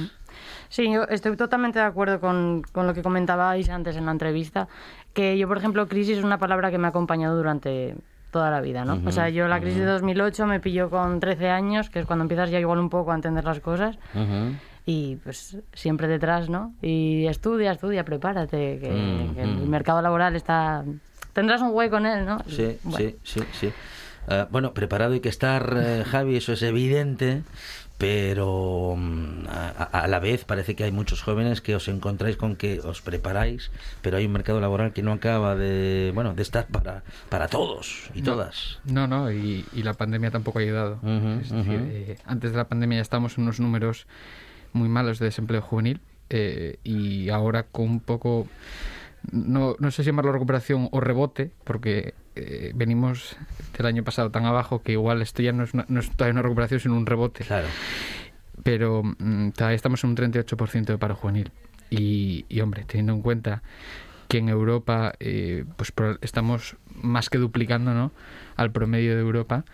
[0.70, 4.68] Sí, yo estoy totalmente de acuerdo con, con lo que comentabais antes en la entrevista,
[5.12, 7.96] que yo, por ejemplo, crisis es una palabra que me ha acompañado durante
[8.30, 8.94] toda la vida, ¿no?
[8.94, 12.06] Ujú, O sea, yo la crisis de 2008 me pilló con 13 años, que es
[12.06, 13.98] cuando empiezas ya igual un poco a entender las cosas,
[14.86, 16.72] y pues siempre detrás, ¿no?
[16.80, 20.84] Y estudia, estudia, prepárate, que, que el mercado laboral está...
[21.32, 22.38] Tendrás un hueco en él, ¿no?
[22.46, 22.98] Sí, Bueno.
[22.98, 23.72] sí, sí, sí.
[24.28, 27.42] Eh, bueno, preparado hay que estar, eh, Javi, eso es evidente,
[28.00, 29.44] pero mm,
[29.92, 33.70] a, la vez parece que hay muchos jóvenes que os encontráis con que os preparáis,
[34.00, 38.08] pero hay un mercado laboral que no acaba de, bueno, de estar para, para todos
[38.14, 38.32] y No.
[38.32, 38.78] todas.
[38.86, 40.98] No, no, y, y la pandemia tampoco ha ayudado.
[41.42, 44.06] Es decir, eh, antes de la pandemia ya estábamos en unos números
[44.72, 48.46] muy malos de desempleo juvenil eh, y ahora con un poco,
[49.32, 53.36] no, no sé si llamarlo recuperación o rebote, porque eh, venimos
[53.76, 56.32] del año pasado tan abajo que igual esto ya no es, una- no es todavía
[56.32, 57.44] una recuperación, sino un rebote.
[57.44, 57.68] Claro.
[58.62, 61.50] Pero mm, todavía estamos en un 38% de paro juvenil.
[61.90, 63.62] Y, y, hombre, teniendo en cuenta
[64.28, 68.12] que en Europa eh, pues estamos más que duplicando ¿no?
[68.56, 69.64] al promedio de Europa.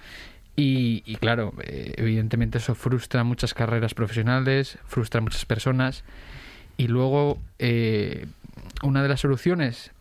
[0.55, 6.05] Y, y claro, eh, evidentemente eso frustra muchas carreras profesionales, frustra a muchas personas.
[6.79, 8.27] Y luego, eh,
[8.83, 9.93] una de las soluciones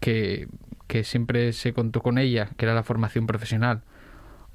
[0.00, 0.48] que,
[0.86, 3.82] que siempre se contó con ella, que era la formación profesional,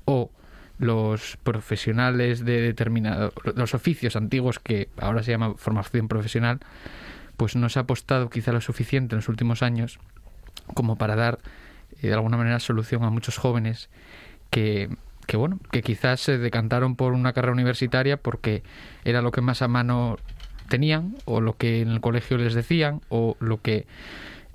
[0.06, 0.30] o
[0.78, 6.60] los profesionales de determinado, los oficios antiguos que ahora se llama formación profesional,
[7.38, 10.00] pues no se ha apostado quizá lo suficiente en los últimos años
[10.74, 11.40] como para dar
[12.02, 13.90] eh, de alguna manera solución a muchos jóvenes
[14.50, 14.90] que,
[15.28, 18.64] que bueno, que quizás se decantaron por una carrera universitaria porque
[19.04, 20.18] era lo que más a mano
[20.70, 23.88] tenían o lo que en el colegio les decían o lo que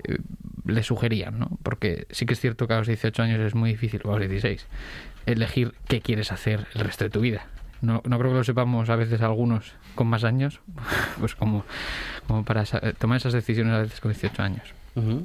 [0.05, 0.18] eh,
[0.66, 1.59] le sugerían, ¿no?
[1.62, 4.18] Porque sí que es cierto que a los 18 años es muy difícil, o a
[4.18, 4.66] los 16,
[5.27, 7.46] elegir qué quieres hacer el resto de tu vida.
[7.81, 10.61] No, no creo que lo sepamos a veces algunos con más años,
[11.18, 11.64] pues como,
[12.27, 12.64] como para
[12.99, 14.75] tomar esas decisiones a veces con 18 años.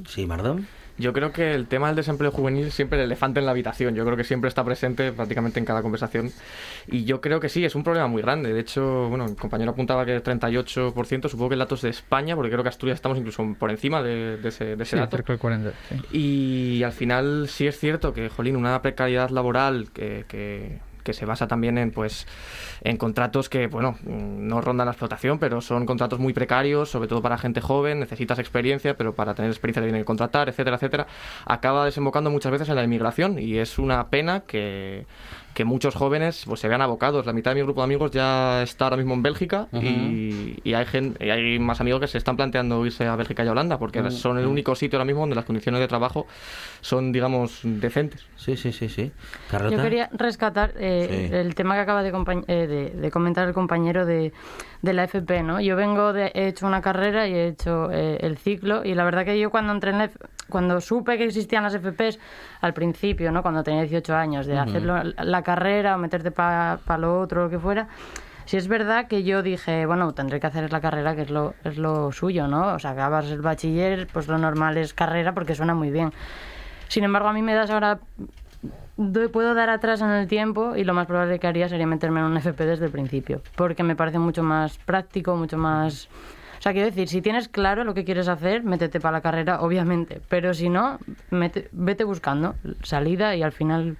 [0.08, 0.66] Sí, Mardón.
[0.98, 3.94] Yo creo que el tema del desempleo juvenil es siempre el elefante en la habitación.
[3.94, 6.30] Yo creo que siempre está presente prácticamente en cada conversación.
[6.86, 8.52] Y yo creo que sí, es un problema muy grande.
[8.54, 11.90] De hecho, bueno, el compañero apuntaba que el 38%, supongo que el dato es de
[11.90, 14.96] España, porque creo que Asturias estamos incluso por encima de, de ese, de ese Sí,
[14.96, 15.16] dato.
[15.16, 15.72] cerca del 40.
[15.88, 16.16] sí.
[16.16, 21.24] Y al final sí es cierto que, jolín, una precariedad laboral que, que- que se
[21.24, 22.26] basa también en, pues,
[22.82, 27.08] en contratos que, bueno, mm, no rondan la explotación, pero son contratos muy precarios, sobre
[27.08, 30.76] todo para gente joven, necesitas experiencia, pero para tener experiencia te tienen que contratar, etcétera,
[30.76, 31.06] etcétera,
[31.46, 35.06] acaba desembocando muchas veces en la inmigración y es una pena que
[35.56, 37.24] que muchos jóvenes pues se vean abocados.
[37.24, 40.74] La mitad de mi grupo de amigos ya está ahora mismo en Bélgica y, y
[40.74, 43.52] hay gen- y hay más amigos que se están planteando irse a Bélgica y a
[43.52, 46.26] Holanda porque son el único sitio ahora mismo donde las condiciones de trabajo
[46.82, 48.26] son, digamos, decentes.
[48.36, 49.10] Sí, sí, sí, sí.
[49.70, 51.34] Yo quería rescatar eh, Sí.
[51.34, 52.10] el tema que acaba de,
[52.48, 54.34] eh, de- de comentar el compañero de,
[54.82, 55.58] de la FP, ¿no?
[55.58, 59.04] Yo vengo de, he hecho una carrera y he hecho eh, el ciclo y la
[59.04, 60.10] verdad que yo cuando entré en la
[60.48, 62.18] cuando supe que existían las FPs
[62.60, 63.42] al principio, ¿no?
[63.42, 64.68] Cuando tenía 18 años, de Ujú.
[64.68, 67.88] hacerlo la carrera o meterte para lo otro, lo que fuera,
[68.46, 71.54] Si es verdad que yo dije, bueno, tendré que hacer la carrera, que es lo,
[71.64, 72.74] es lo suyo, ¿no?
[72.74, 76.12] O sea, acabas el bachiller, pues lo normal es carrera porque suena muy bien.
[76.86, 77.98] Sin embargo, a mí me das ahora
[78.96, 82.20] doy- puedo dar atrás en el tiempo y lo más probable que haría sería meterme
[82.20, 86.08] en un FP desde el principio, porque me parece mucho más práctico, mucho más...
[86.66, 89.60] O sea, quiero decir, si tienes claro lo que quieres hacer, métete para la carrera,
[89.60, 90.98] obviamente, pero si no,
[91.30, 93.96] mete- vete buscando salida y al final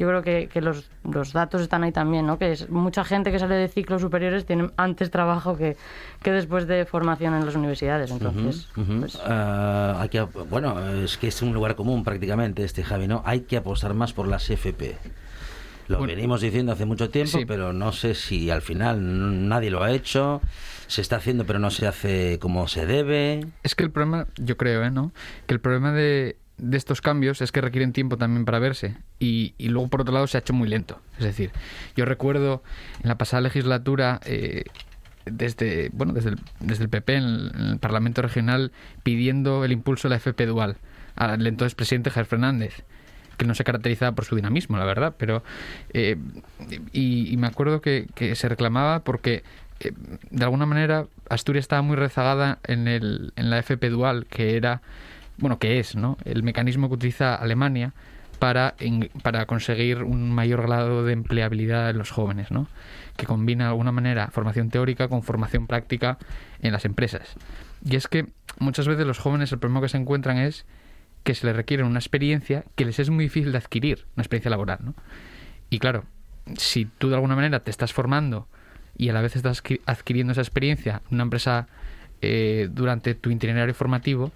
[0.00, 2.38] yo creo que, que los, los datos están ahí también, ¿no?
[2.40, 5.76] Que es, mucha gente que sale de ciclos superiores tiene antes trabajo que,
[6.24, 8.68] que después de formación en las universidades, entonces...
[9.24, 13.22] Ah, hay que, bueno, es que es un lugar común prácticamente este, Javi, ¿no?
[13.24, 14.96] Hay que apostar más por las FP.
[15.86, 16.14] Lo Bueno.
[16.14, 17.44] venimos diciendo hace mucho tiempo, Sí.
[17.44, 20.40] pero no sé si al final n- nadie lo ha hecho.
[20.92, 23.46] Se está haciendo, pero no se hace como se debe.
[23.62, 24.90] Es que el problema, yo creo, ¿eh?
[24.90, 25.10] ¿no?
[25.46, 28.98] Que el problema de, de estos cambios es que requieren tiempo también para verse.
[29.18, 31.00] Y, y luego, por otro lado, se ha hecho muy lento.
[31.16, 31.50] Es decir,
[31.96, 32.62] yo recuerdo
[33.02, 34.64] en la pasada legislatura, eh,
[35.24, 38.70] desde, bueno, desde el, desde el PP en el, en el Parlamento Regional,
[39.02, 40.76] pidiendo el impulso de la FP Dual
[41.16, 42.84] al entonces presidente Javier Fernández
[43.38, 45.42] que no se caracterizaba por su dinamismo, la verdad, pero
[45.92, 46.16] eh,
[46.92, 49.42] y, y me acuerdo que, que se reclamaba porque
[49.82, 49.92] eh,
[50.30, 54.82] de alguna manera Asturias estaba muy rezagada en, el, en la FP dual, que era,
[55.38, 56.16] bueno, que es, ¿no?
[56.24, 57.92] El mecanismo que utiliza Alemania
[58.38, 58.74] para,
[59.22, 62.66] para conseguir un mayor grado de empleabilidad en los jóvenes, ¿no?
[63.16, 66.18] Que combina de alguna manera formación teórica con formación práctica
[66.60, 67.34] en las empresas.
[67.84, 68.26] Y es que
[68.58, 70.66] muchas veces los jóvenes el problema que se encuentran es
[71.24, 74.50] que se les requiere una experiencia que les es muy difícil de adquirir, una experiencia
[74.50, 74.94] laboral, ¿no?
[75.70, 76.04] Y claro,
[76.56, 78.48] si tú de alguna manera te estás formando
[78.96, 81.66] y a la vez estás adqui- adquiriendo esa experiencia en una empresa
[82.20, 84.32] eh, durante tu itinerario formativo,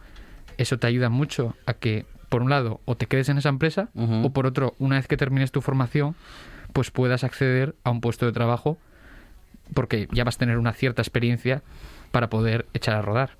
[0.58, 3.88] eso te ayuda mucho a que, por un lado, o te quedes en esa empresa,
[3.94, 6.16] o por otro, una vez que termines tu formación,
[6.72, 8.78] pues puedas acceder a un puesto de trabajo
[9.74, 11.62] porque ya vas a tener una cierta experiencia
[12.10, 13.30] para poder echar a rodar.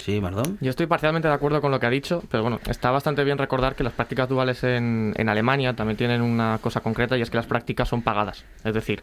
[0.00, 0.58] Sí, Mardón.
[0.60, 3.38] Yo estoy parcialmente de acuerdo con lo que ha dicho, pero bueno, está bastante bien
[3.38, 7.30] recordar que las prácticas duales en, en Alemania también tienen una cosa concreta y es
[7.30, 8.44] que las prácticas son pagadas.
[8.64, 9.02] Es decir,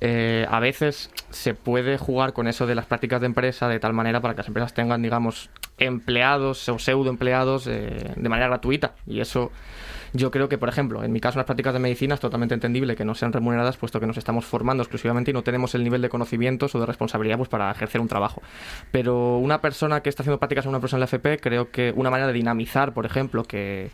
[0.00, 3.92] eh, a veces se puede jugar con eso de las prácticas de empresa de tal
[3.92, 8.94] manera para que las empresas tengan, digamos, empleados o pseudo empleados eh, de manera gratuita.
[9.06, 9.50] Y eso
[10.14, 12.54] yo creo que, por ejemplo, en mi caso, en las prácticas de medicina es totalmente
[12.54, 15.82] entendible que no sean remuneradas, puesto que nos estamos formando exclusivamente y no tenemos el
[15.84, 18.40] nivel de conocimientos o de responsabilidad pues, para ejercer un trabajo.
[18.92, 21.92] Pero una persona que está haciendo prácticas en una empresa en la FP, creo que
[21.96, 23.90] una manera de dinamizar, por ejemplo, que,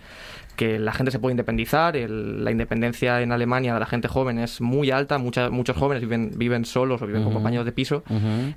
[0.56, 4.38] que la gente se puede independizar, el- la independencia en Alemania de la gente joven
[4.38, 8.02] es muy alta, mucha- muchos jóvenes viven, viven solos o viven con compañeros de piso,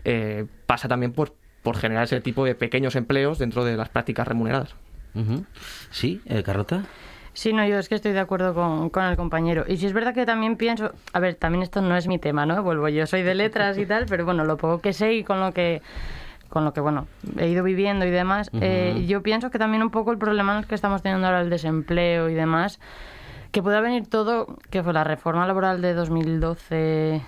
[0.04, 4.28] eh, pasa también por, por generar ese tipo de pequeños empleos dentro de las prácticas
[4.28, 4.76] remuneradas.
[5.92, 6.84] Sí, eh, Carlota.
[7.34, 9.66] Sí, no, yo es que estoy de acuerdo con, con el compañero.
[9.68, 12.46] Y si es verdad que también pienso, a ver, también esto no es mi tema,
[12.46, 12.62] ¿no?
[12.62, 15.40] Vuelvo, yo soy de letras y tal, pero bueno, lo poco que sé y con
[15.40, 15.82] lo que
[16.50, 17.08] con lo que bueno
[17.40, 20.68] he ido viviendo y demás, eh, yo pienso que también un poco el problema el
[20.68, 22.80] que estamos teniendo ahora el desempleo y demás,
[23.52, 27.22] que pueda venir todo, que fue la reforma laboral de 2012,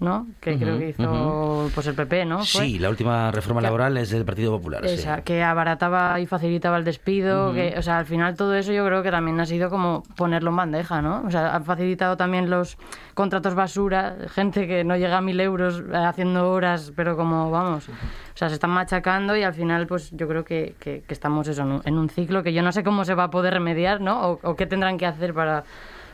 [0.00, 0.26] ¿no?
[0.40, 2.38] Que creo Ujú, que hizo pues el PP, ¿no?
[2.38, 2.46] Fue.
[2.64, 4.86] Sí, la última reforma laboral es del Partido Popular.
[4.86, 4.94] sí.
[4.94, 8.84] Esa, que abarataba y facilitaba el despido, que, o sea, al final todo eso yo
[8.86, 11.22] creo que también ha sido como ponerlo en bandeja, ¿no?
[11.26, 12.78] O sea, han facilitado también los
[13.14, 17.88] contratos basura, gente que no llega a mil euros eh, haciendo horas, pero como, vamos,
[17.88, 17.92] o
[18.36, 21.62] sea, se están machacando y al final, pues yo creo que, que- que estamos eso,
[21.62, 24.00] en un, en un ciclo que yo no sé cómo se va a poder remediar,
[24.00, 24.20] ¿no?
[24.30, 25.64] O, o qué tendrán que hacer para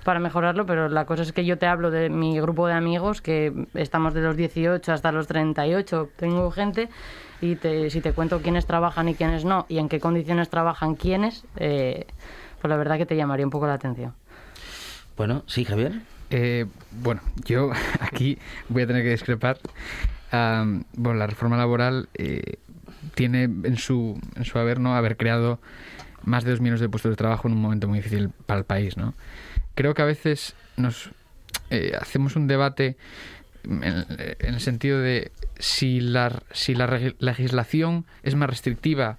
[0.04, 3.20] para mejorarlo, pero la cosa es que yo te hablo de mi grupo de amigos,
[3.20, 6.88] que estamos de los 18 hasta los 38, tengo gente,
[7.40, 10.94] y te- si te cuento quiénes trabajan y quiénes no, y en qué condiciones trabajan
[10.94, 12.06] quiénes, eh,
[12.60, 14.14] pues la verdad que te llamaría un poco la atención.
[15.16, 16.00] Bueno, sí, Javier.
[16.30, 18.38] Eh, bueno, yo aquí
[18.68, 19.58] voy a tener que discrepar.
[20.30, 22.56] Am, bueno, la reforma laboral eh,
[23.14, 25.60] tiene en su, en su haber no haber creado
[26.24, 28.64] más de dos millones de puestos de trabajo en un momento muy difícil para el
[28.64, 29.14] país, ¿no?
[29.74, 31.10] Creo que a veces nos
[31.70, 32.96] eh, hacemos un debate
[33.64, 34.06] en,
[34.38, 36.86] el sentido de si la, si la
[37.18, 39.18] legislación es más restrictiva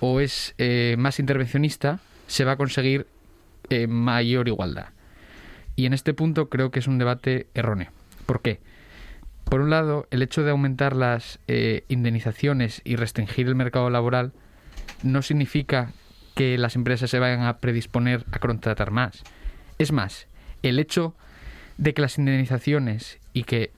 [0.00, 3.06] o es eh, más intervencionista, se va a conseguir
[3.70, 4.88] eh, mayor igualdad.
[5.76, 7.90] Y en este punto creo que es un debate erróneo.
[8.26, 8.60] ¿Por qué?
[9.44, 11.38] Por un lado, el hecho de aumentar las
[11.88, 14.32] indemnizaciones y restringir el mercado laboral
[15.02, 15.92] no significa
[16.34, 19.22] que las empresas se vayan a predisponer a contratar más.
[19.78, 20.26] Es más,
[20.62, 21.14] el hecho
[21.78, 23.70] de que las indemnizaciones y que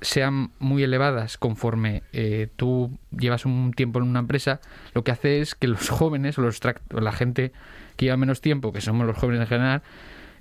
[0.00, 4.60] sean muy elevadas conforme eh, tú llevas un tiempo en una empresa,
[4.94, 6.60] lo que hace es que los jóvenes o, los
[6.92, 7.52] o la gente
[7.96, 9.82] que lleva menos tiempo, que somos los jóvenes en general,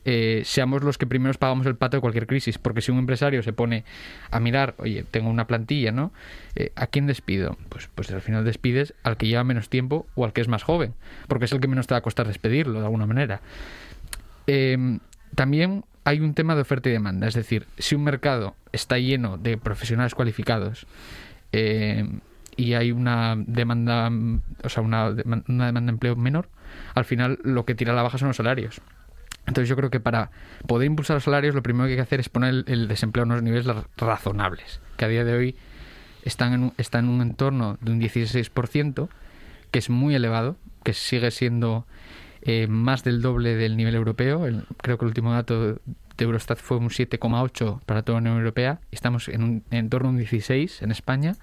[0.08, 2.58] eh, seamos los que primeros pagamos el pato de cualquier crisis.
[2.60, 3.84] Porque si un empresario se pone
[4.30, 6.14] a mirar, oye, tengo una plantilla, ¿no?
[6.56, 7.58] Eh, ¿A quién despido?
[7.70, 10.64] Pues, pues al final despides al que lleva menos tiempo o al que es más
[10.64, 10.94] joven,
[11.28, 13.42] porque es el que menos te va a costar despedirlo de alguna manera.
[14.48, 15.00] Eh,
[15.36, 19.38] también hay un tema de oferta y demanda, es decir, si un mercado está lleno
[19.38, 20.86] de profesionales cualificados
[21.52, 22.08] eh,
[22.56, 24.10] y hay una demanda,
[24.64, 26.50] o sea, una, una demanda de empleo menor,
[26.94, 28.82] al final lo que tira a la baja son los salarios.
[29.48, 30.32] Entonces yo creo que para
[30.68, 33.26] poder impulsar los salarios lo primero que hay que hacer es poner el, desempleo a
[33.28, 35.56] unos niveles ra- razonables, que a día de hoy
[36.24, 39.08] están en está en un entorno de un 16%,
[39.72, 41.86] que es muy elevado, que sigue siendo
[42.46, 44.48] eh, más del doble del nivel europeo.
[44.78, 45.80] Creo que el último dato de
[46.24, 48.80] Eurostat fue un 7,8 para toda la Unión Europea.
[48.92, 51.36] Estamos en, un, en torno a un 16 en España.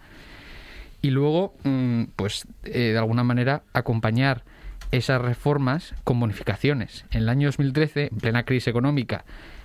[1.02, 4.44] Y luego, mm, pues, eh, de alguna manera, acompañar
[4.92, 7.04] esas reformas con bonificaciones.
[7.10, 9.24] En el año 2013, en plena crisis económica,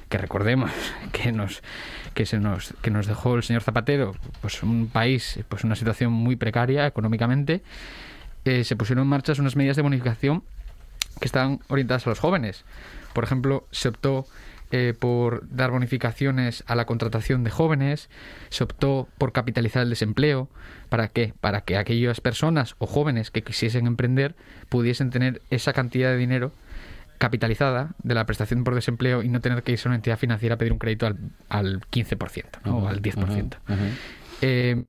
[0.10, 0.72] que recordemos
[1.12, 1.62] que nos
[2.16, 6.12] que se nos que nos dejó el señor Zapatero, pues un país, pues una situación
[6.12, 7.62] muy precaria económicamente,
[8.46, 10.42] eh, se pusieron en marcha unas medidas de bonificación
[11.20, 12.66] que estaban orientadas a los jóvenes.
[13.14, 14.26] Por ejemplo, se optó
[14.72, 18.10] eh, por dar bonificaciones a la contratación de jóvenes,
[18.50, 20.50] se optó por capitalizar el desempleo.
[20.90, 21.34] ¿Para qué?
[21.40, 24.36] Para que aquellas personas o jóvenes que quisiesen emprender
[24.68, 26.52] pudiesen tener esa cantidad de dinero
[27.18, 30.56] capitalizada de la prestación por desempleo y no tener que irse a una entidad financiera
[30.56, 31.18] a pedir un crédito al,
[31.50, 32.80] al 15%, ¿no?
[32.80, 33.56] o al 10%.
[34.42, 34.84] Eh,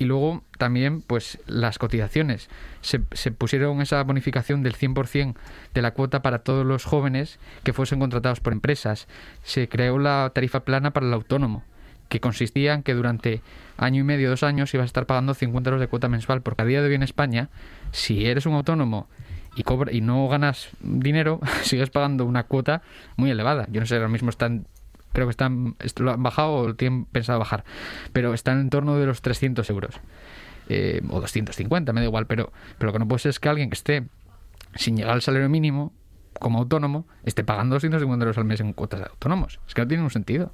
[0.00, 2.48] y luego también, pues las cotizaciones.
[2.80, 5.34] Se, se pusieron esa bonificación del 100%
[5.74, 9.08] de la cuota para todos los jóvenes que fuesen contratados por empresas.
[9.42, 11.64] Se creó la tarifa plana para el autónomo,
[12.08, 13.42] que consistía en que durante
[13.76, 16.40] año y medio, dos años, ibas a estar pagando 50 euros de cuota mensual.
[16.40, 17.50] Porque a día de hoy en España,
[17.92, 19.06] si eres un autónomo
[19.54, 22.80] y, cobra, y no ganas dinero, sigues pagando una cuota
[23.16, 23.66] muy elevada.
[23.70, 24.64] Yo no sé, ahora mismo están
[25.12, 27.64] creo que están lo han bajado o tienen pensado bajar,
[28.12, 30.00] pero están en torno de los 300 euros
[30.68, 33.48] eh, o 250, me da igual, pero, pero lo que no puede ser es que
[33.48, 34.04] alguien que esté
[34.74, 35.92] sin llegar al salario mínimo
[36.38, 39.60] como autónomo esté pagando 250 euros al mes en cuotas de autónomos.
[39.66, 40.52] Es que no tiene un sentido.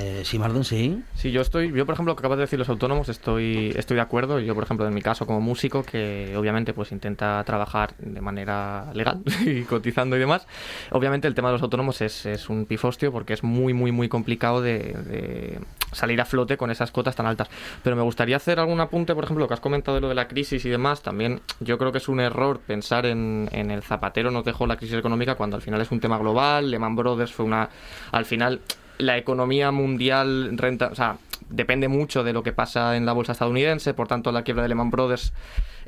[0.00, 1.02] Eh, sí, Mardon, sí.
[1.16, 3.96] Sí, yo estoy, yo por ejemplo, lo que acabas de decir los autónomos, estoy, estoy
[3.96, 4.38] de acuerdo.
[4.38, 8.92] Yo, por ejemplo, en mi caso como músico, que obviamente pues intenta trabajar de manera
[8.94, 10.46] legal y cotizando y demás.
[10.92, 14.08] Obviamente el tema de los autónomos es, es un pifostio porque es muy, muy, muy
[14.08, 15.58] complicado de,
[15.90, 17.48] salir a flote con esas cuotas tan altas.
[17.82, 20.14] Pero me gustaría hacer algún apunte, por ejemplo, lo que has comentado de lo de
[20.14, 21.02] la crisis y demás.
[21.02, 24.76] También yo creo que es un error pensar en, en el Zapatero nos dejó la
[24.76, 26.70] crisis económica cuando al final es un tema global.
[26.70, 27.68] Lehman Brothers fue una,
[28.12, 28.60] al final
[28.98, 31.18] la economía mundial renta, o sea,
[31.50, 34.68] depende mucho de lo que pasa en la bolsa estadounidense, por tanto la quiebra de
[34.68, 35.32] Lehman Brothers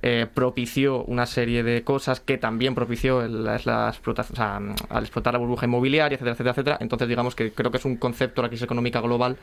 [0.02, 3.56] eh, propició una serie de cosas que también propició la,
[3.90, 6.78] explotación, al explotar la burbuja inmobiliaria, etcétera, etcétera, etcétera.
[6.80, 9.36] Entonces digamos que creo que es un concepto, la crisis económica global,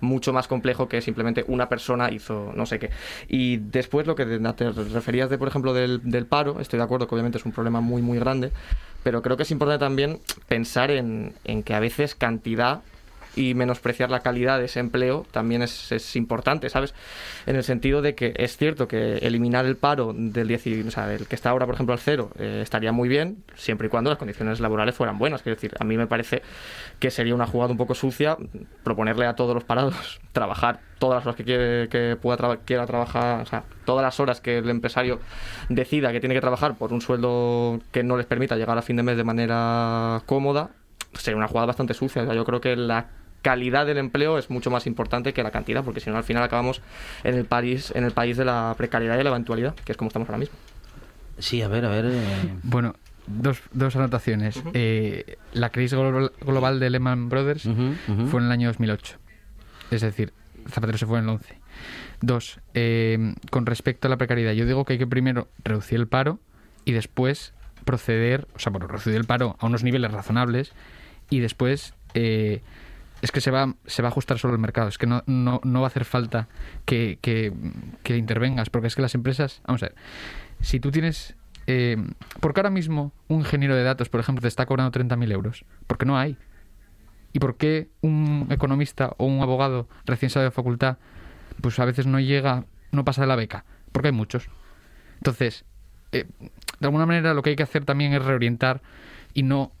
[0.00, 2.90] mucho más complejo que simplemente una persona hizo no sé qué.
[3.26, 7.14] Y después lo que te referías de, por ejemplo, del, paro, estoy de acuerdo que
[7.16, 8.52] obviamente es un problema muy, muy grande,
[9.02, 12.82] pero creo que es importante también pensar en, en que a veces cantidad
[13.36, 16.94] y menospreciar la calidad de ese empleo también es, es importante, ¿sabes?
[17.46, 20.90] En el sentido de que es cierto que eliminar el paro del 10, y- o
[20.90, 23.90] sea, del que está ahora, por ejemplo, al cero, eh, estaría muy bien, siempre y
[23.90, 25.42] cuando las condiciones laborales fueran buenas.
[25.42, 26.42] Quiero decir, a mí me parece
[26.98, 28.36] que sería una jugada un poco sucia
[28.82, 32.86] proponerle a todos los parados trabajar todas las horas que, quiere, que pueda traba- quiera
[32.86, 35.20] trabajar, o sea, todas las horas que el empresario
[35.68, 38.96] decida que tiene que trabajar por un sueldo que no les permita llegar a fin
[38.96, 40.70] de mes de manera cómoda,
[41.12, 42.22] sería una jugada bastante sucia.
[42.22, 43.06] O sea, yo creo que la
[43.44, 46.42] calidad del empleo es mucho más importante que la cantidad, porque si no al final
[46.42, 46.80] acabamos
[47.22, 50.08] en el país, en el país de la precariedad y la eventualidad, que es como
[50.08, 50.56] estamos ahora mismo.
[51.38, 52.06] Sí, a ver, a ver.
[52.08, 52.94] eh, Bueno,
[53.26, 54.62] dos, dos anotaciones.
[54.72, 57.68] Eh, la crisis global, global de Lehman Brothers
[58.30, 59.18] fue en el año 2008.
[59.90, 60.32] Es decir,
[60.70, 61.58] Zapatero se fue en el 11.
[62.22, 66.06] Dos, eh, con respecto a la precariedad, yo digo que hay que primero reducir el
[66.06, 66.38] paro
[66.86, 67.52] y después
[67.84, 70.72] proceder, o sea, bueno, reducir el paro a unos niveles razonables
[71.28, 72.62] y después eh,
[73.24, 75.58] es que se va, se va a ajustar solo el mercado, es que no, no,
[75.64, 76.46] no va a hacer falta
[76.84, 77.54] que, que,
[78.02, 79.94] que intervengas, porque es que las empresas, vamos a ver,
[80.60, 81.34] si tú tienes,
[81.66, 81.96] eh,
[82.40, 86.04] porque ahora mismo un ingeniero de datos, por ejemplo, te está cobrando 30.000 euros, porque
[86.04, 86.36] no hay.
[87.32, 90.98] ¿Y por qué un economista o un abogado recién salido de facultad,
[91.62, 93.64] pues a veces no llega, no pasa de la beca?
[93.90, 94.50] Porque hay muchos.
[95.16, 95.64] Entonces,
[96.12, 96.26] eh,
[96.78, 98.82] de alguna manera lo que hay que hacer también es reorientar
[99.32, 99.72] y no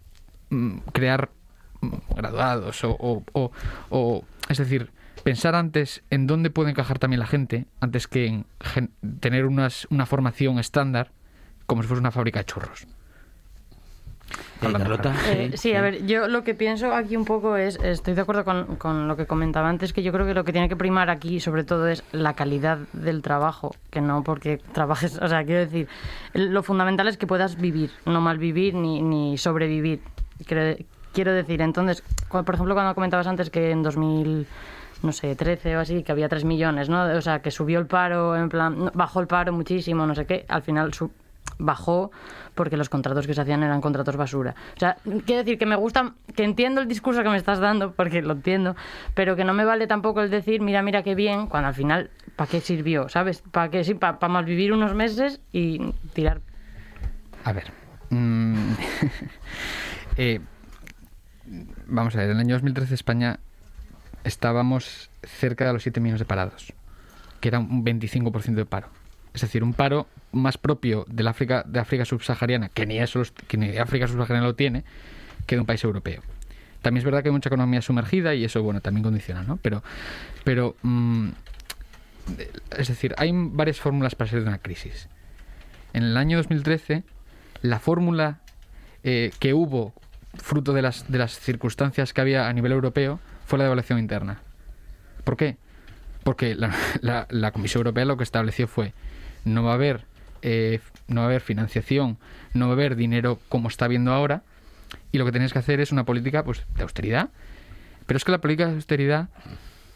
[0.48, 1.28] mm, crear
[2.16, 3.50] graduados o, o- o-
[3.90, 4.90] o- es decir,
[5.22, 9.86] pensar antes en dónde puede encajar también la gente antes que en gen- tener unas,
[9.90, 11.10] una formación estándar
[11.66, 12.86] como si fuese una fábrica de churros.
[14.60, 18.22] Carlota, Eh, sí, a ver, yo lo que pienso aquí un poco es, estoy de
[18.22, 20.76] acuerdo con, con lo que comentaba antes, que yo creo que lo que tiene que
[20.76, 25.44] primar aquí sobre todo es la calidad del trabajo, que no porque trabajes, o sea,
[25.44, 25.88] quiero decir,
[26.32, 30.00] lo fundamental es que puedas vivir, no malvivir ni, ni sobrevivir.
[30.46, 30.76] Quiero,
[31.14, 34.46] quiero decir, entonces, por ejemplo, cuando comentabas antes que en 2000
[35.02, 37.04] no sé, 13 o así, que había 3 millones, ¿no?
[37.04, 40.46] O sea, que subió el paro, en plan, bajó el paro muchísimo, no sé qué,
[40.48, 40.92] al final
[41.58, 42.10] bajó
[42.54, 44.54] porque los contratos que se hacían eran contratos basura.
[44.76, 44.96] O sea,
[45.26, 48.32] quiero decir que me gusta, que entiendo el discurso que me estás dando, porque lo
[48.32, 48.76] entiendo,
[49.14, 52.10] pero que no me vale tampoco el decir, mira, mira qué bien, cuando al final,
[52.36, 53.08] ¿para qué sirvió?
[53.08, 53.42] ¿Sabes?
[53.50, 53.84] ¿Para qué?
[53.84, 56.40] Sí, para malvivir unos meses y tirar
[57.44, 57.72] A ver.
[58.10, 58.72] mm,
[60.16, 60.40] eh,
[61.86, 63.38] vamos a ver, en el año 2013 España
[64.24, 66.72] estábamos cerca de los 7 millones de parados,
[67.40, 68.88] que era un 25% de paro.
[69.34, 73.32] Es decir, un paro más propio del África, de África subsahariana, que ni, eso, los-
[73.32, 74.84] que ni África subsahariana lo tiene,
[75.46, 76.22] que de un país europeo.
[76.82, 79.56] También es verdad que hay mucha economía sumergida y eso, bueno, también condiciona, ¿no?
[79.56, 79.82] Pero,
[80.44, 81.28] pero mm,
[82.78, 85.08] es decir, hay varias fórmulas para salir de una crisis.
[85.92, 87.02] En el año 2013,
[87.62, 88.40] la fórmula
[89.02, 89.94] eh, que hubo,
[90.36, 94.40] fruto de las, de las circunstancias que había a nivel europeo, fue la devaluación interna.
[95.24, 95.56] ¿Por qué?
[96.22, 96.54] Porque
[97.00, 98.92] la, Comisión Europea lo que estableció fue
[99.44, 100.06] no va a haber
[100.42, 102.18] eh, no va a haber financiación,
[102.52, 104.42] no va a haber dinero como está viendo ahora,
[105.10, 107.30] y lo que tenéis que hacer es una política pues, de austeridad.
[108.06, 109.28] Pero es que la política de austeridad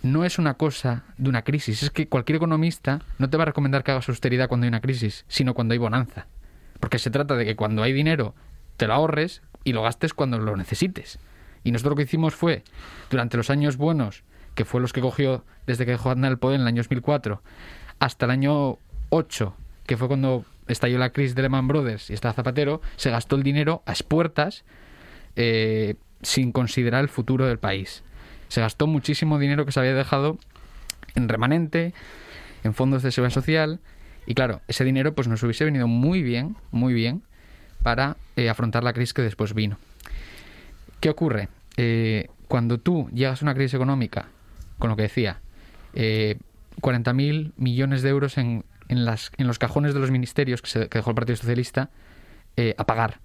[0.03, 1.83] no es una cosa de una crisis.
[1.83, 4.81] Es que cualquier economista no te va a recomendar que hagas austeridad cuando hay una
[4.81, 6.27] crisis, sino cuando hay bonanza.
[6.81, 8.35] Porque se trata de que cuando hay dinero
[8.77, 11.19] te lo ahorres y lo gastes cuando lo necesites.
[11.63, 12.63] Y nosotros lo que hicimos fue,
[13.11, 16.57] durante los años buenos, que fue los que cogió desde que dejó Aznar el poder
[16.57, 17.43] en el año 2004,
[17.99, 18.79] hasta el año
[19.11, 19.55] 8,
[19.87, 23.43] que fue cuando estalló la crisis de Lehman Brothers y estaba Zapatero, se gastó el
[23.43, 24.65] dinero a expuertas
[25.37, 28.03] eh, sin considerar el futuro del país.
[28.49, 30.39] Se gastó muchísimo dinero que se había dejado
[31.15, 31.93] en remanente,
[32.65, 33.81] en fondos de seguridad social,
[34.25, 37.23] y claro, ese dinero pues nos hubiese venido muy bien, muy bien,
[37.89, 39.79] para eh, afrontar la crisis que después vino.
[41.01, 41.49] ¿Qué ocurre?
[41.79, 44.27] Eh, cuando tú llegas a una crisis económica,
[44.79, 45.41] con lo que decía,
[45.95, 46.37] eh,
[46.83, 51.17] 40.000 millones de euros en, en, los cajones de los ministerios que, se, dejó el
[51.17, 51.89] Partido Socialista
[52.59, 53.21] eh, a pagar.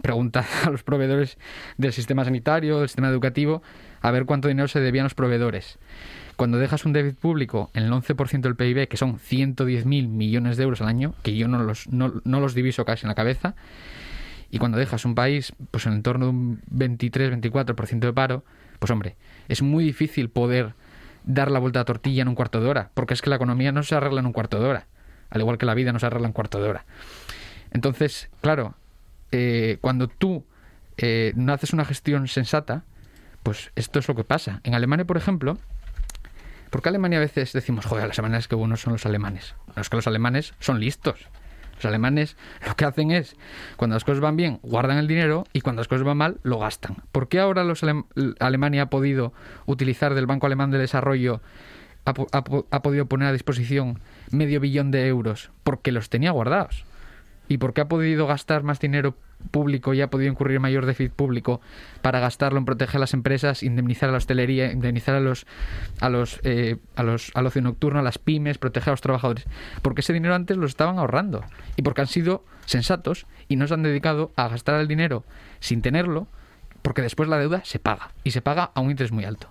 [0.00, 1.36] Pregunta a los proveedores
[1.76, 3.62] del sistema sanitario, del sistema educativo,
[4.00, 5.78] a ver cuánto dinero se debían los proveedores.
[6.36, 10.64] Cuando dejas un déficit público en el 11% del PIB, que son 110.000 millones de
[10.64, 13.54] euros al año, que yo no los, no, no los diviso casi en la cabeza,
[14.56, 18.42] y cuando dejas un país pues en el entorno de un 23-24% de paro,
[18.78, 19.14] pues hombre,
[19.48, 20.72] es muy difícil poder
[21.24, 23.36] dar la vuelta a la tortilla en un cuarto de hora, porque es que la
[23.36, 24.86] economía no se arregla en un cuarto de hora,
[25.28, 26.86] al igual que la vida no se arregla en un cuarto de hora.
[27.70, 28.76] Entonces, claro,
[29.30, 30.46] eh, cuando tú
[30.96, 32.84] eh, no haces una gestión sensata,
[33.42, 34.62] pues esto es lo que pasa.
[34.64, 35.58] En Alemania, por ejemplo,
[36.70, 39.54] ¿por qué Alemania a veces decimos, joder, los alemanes que buenos son los alemanes?
[39.74, 41.28] No es que los alemanes son listos.
[41.76, 43.36] Los alemanes lo que hacen es,
[43.76, 46.58] cuando las cosas van bien, guardan el dinero y cuando las cosas van mal, lo
[46.58, 46.96] gastan.
[47.12, 48.06] ¿Por qué ahora los alem-
[48.40, 49.32] Alemania ha podido
[49.66, 51.42] utilizar del Banco Alemán de Desarrollo,
[52.06, 54.00] ha, ha ha podido poner a disposición
[54.30, 55.50] medio billón de euros?
[55.64, 56.84] Porque los tenía guardados.
[57.48, 59.14] ¿Y por qué ha podido gastar más dinero
[59.50, 61.60] público y ha podido incurrir en mayor déficit público
[62.02, 65.46] para gastarlo en proteger a las empresas, indemnizar a la hostelería, indemnizar a los
[66.00, 69.44] a los eh, a los al ocio nocturno, a las pymes, proteger a los trabajadores?
[69.82, 71.44] Porque ese dinero antes lo estaban ahorrando
[71.76, 75.24] y porque han sido sensatos y no se han dedicado a gastar el dinero
[75.60, 76.26] sin tenerlo,
[76.82, 79.48] porque después la deuda se paga y se paga a un interés muy alto.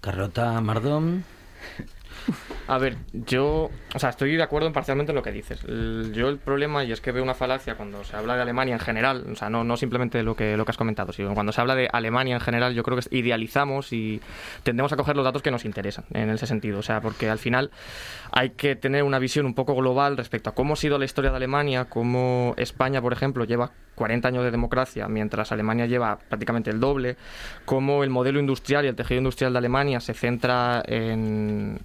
[0.00, 1.24] Carlota Mardón.
[2.70, 5.60] A ver, yo, o sea, estoy de acuerdo en parcialmente en lo que dices.
[6.12, 8.78] Yo el problema, y es que veo una falacia cuando se habla de Alemania en
[8.78, 11.60] general, o sea, no, no simplemente lo que, lo que has comentado, sino cuando se
[11.60, 14.20] habla de Alemania en general, yo creo que idealizamos y
[14.62, 16.78] tendemos a coger los datos que nos interesan en ese sentido.
[16.78, 17.72] O sea, porque al final
[18.30, 21.32] hay que tener una visión un poco global respecto a cómo ha sido la historia
[21.32, 26.70] de Alemania, cómo España, por ejemplo, lleva 40 años de democracia, mientras Alemania lleva prácticamente
[26.70, 27.16] el doble,
[27.64, 31.80] cómo el modelo industrial y el tejido industrial de Alemania se centra en,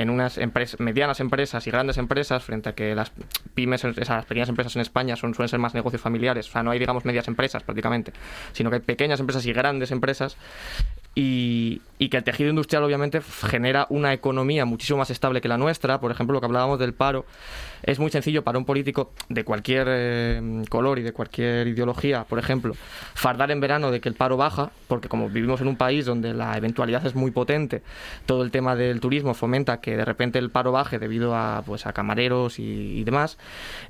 [0.00, 3.10] en unas empres- medianas empresas y grandes empresas, frente a que las
[3.54, 6.48] pymes, esas pequeñas empresas en España son, suelen ser más negocios familiares.
[6.48, 8.12] O sea, no hay, digamos, medias empresas prácticamente,
[8.52, 10.36] sino que hay pequeñas empresas y grandes empresas.
[11.18, 15.58] Y, y que el tejido industrial obviamente genera una economía muchísimo más estable que la
[15.58, 16.00] nuestra.
[16.00, 17.26] Por ejemplo, lo que hablábamos del paro,
[17.82, 22.38] es muy sencillo para un político de cualquier eh, color y de cualquier ideología, por
[22.38, 22.74] ejemplo,
[23.14, 26.34] fardar en verano de que el paro baja, porque como vivimos en un país donde
[26.34, 27.82] la eventualidad es muy potente,
[28.26, 31.86] todo el tema del turismo fomenta que de repente el paro baje debido a, pues,
[31.86, 33.38] a camareros y, y demás.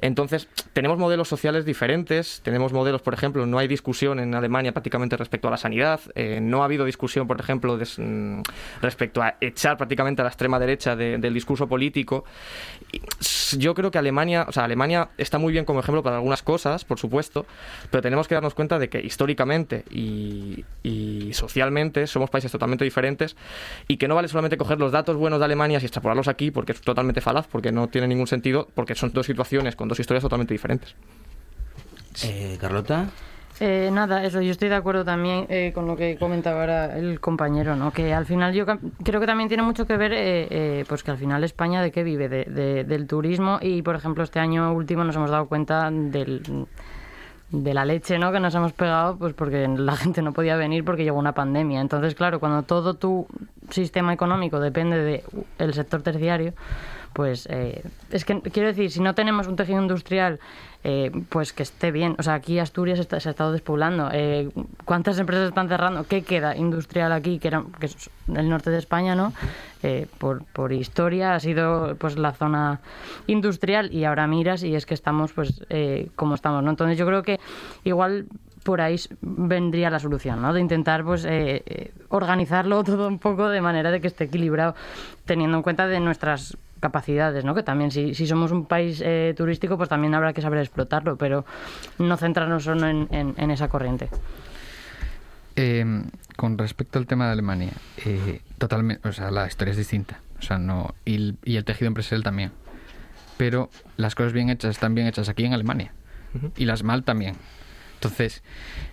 [0.01, 5.17] Entonces, tenemos modelos sociales diferentes, tenemos modelos, por ejemplo, no hay discusión en Alemania prácticamente
[5.17, 8.43] respecto a la sanidad, eh, no ha habido discusión, por ejemplo, des- mm,
[8.83, 12.25] respecto a echar prácticamente a la extrema derecha de- del discurso político.
[13.57, 16.85] Yo creo que Alemania, o sea, Alemania está muy bien como ejemplo para algunas cosas,
[16.85, 17.47] por supuesto,
[17.91, 23.37] pero tenemos que darnos cuenta de que históricamente y, y socialmente somos países totalmente diferentes
[23.89, 26.73] y que no vale solamente coger los datos buenos de Alemania y extrapolarlos aquí porque
[26.73, 30.23] es totalmente falaz, porque no tiene ningún sentido, porque son dos situaciones con dos historias
[30.23, 30.95] totalmente diferentes.
[32.25, 33.11] Eh, Carlota.
[33.61, 37.19] Eh, nada, eso, yo estoy de acuerdo también eh, con lo que comentaba ahora el
[37.19, 37.91] compañero, ¿no?
[37.93, 41.11] Que al final yo creo que también tiene mucho que ver, eh, eh, pues que
[41.11, 44.73] al final España de qué vive, de, de- del turismo y, por ejemplo, este año
[44.73, 46.67] último nos hemos dado cuenta del
[47.51, 48.31] de la leche, ¿no?
[48.31, 51.81] Que nos hemos pegado, pues porque la gente no podía venir porque llegó una pandemia.
[51.81, 53.27] Entonces, claro, cuando todo tu
[53.71, 55.25] sistema económico depende
[55.59, 56.53] del sector terciario,
[57.15, 60.41] pues eh, es que quiero decir, si no tenemos un tejido industrial,
[60.91, 62.17] eh, pues que esté bien.
[62.19, 64.09] O sea, aquí Asturias está- se ha estado despoblando.
[64.11, 64.49] Eh,
[64.87, 66.05] ¿Cuántas empresas están cerrando?
[66.05, 67.39] ¿Qué queda industrial aquí?
[67.39, 69.35] Que, era, que es el norte de España, ¿no?
[69.83, 72.81] Eh, por, por historia ha sido pues la zona
[73.27, 75.61] industrial y ahora miras y es que estamos pues
[76.17, 76.71] como estamos, ¿no?
[76.71, 77.39] Entonces yo creo que
[77.85, 78.25] igual
[78.65, 80.55] por ahí vendría la solución, ¿no?
[80.55, 81.27] De intentar pues
[82.09, 84.75] organizarlo todo un poco de manera de que esté equilibrado,
[85.27, 87.55] teniendo en cuenta de nuestras capacidades, ¿no?
[87.55, 91.17] Que también si, si somos un país eh, turístico, pues también habrá que saber explotarlo,
[91.17, 91.45] pero
[91.99, 94.09] no centrarnos solo en, en- en esa corriente.
[95.57, 95.85] Eh,
[96.37, 97.73] con respecto al tema de Alemania,
[98.07, 101.65] eh, totalmente, o sea, la historia es distinta, o sea, no y el, y el
[101.65, 102.53] tejido empresarial también.
[103.37, 105.93] Pero las cosas bien hechas están bien hechas aquí en Alemania
[106.57, 107.35] y las mal también.
[107.95, 108.43] Entonces,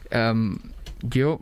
[0.09, 0.57] em,
[1.01, 1.41] yo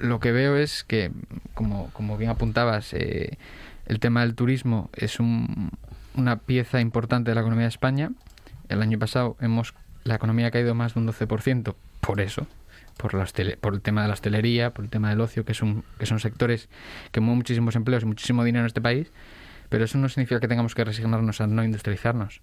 [0.00, 1.10] lo que veo es que,
[1.54, 3.38] como, como bien apuntabas, eh,
[3.86, 5.70] el tema del turismo es un-
[6.14, 8.10] una pieza importante de la economía de España.
[8.68, 9.74] El año pasado hemos
[10.04, 12.46] la economía ha caído más de un 12% por eso,
[12.98, 13.26] por, la
[13.60, 16.04] por el tema de la hostelería, por el tema del ocio, que, es un- que
[16.06, 16.68] son sectores
[17.10, 19.10] que mueven muchísimos empleos y muchísimo dinero en este país,
[19.70, 22.42] pero eso no significa que tengamos que resignarnos a no industrializarnos.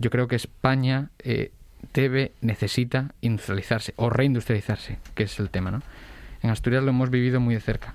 [0.00, 1.52] Yo creo que España eh,
[1.94, 5.82] debe, necesita industrializarse o reindustrializarse, que es el tema, ¿no?
[6.42, 7.94] En Asturias lo hemos vivido muy de cerca,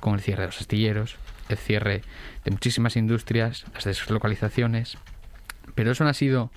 [0.00, 1.16] con el cierre de los astilleros,
[1.48, 2.02] el cierre
[2.44, 4.98] de muchísimas industrias, las deslocalizaciones,
[5.74, 6.50] pero eso no ha sido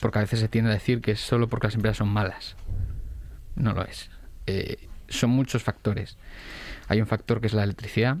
[0.00, 2.56] porque a veces se tiende a decir que es solo porque las empresas son malas.
[3.56, 4.10] No lo es.
[4.46, 6.16] Eh, son muchos factores.
[6.88, 8.18] Hay un factor que es la electricidad,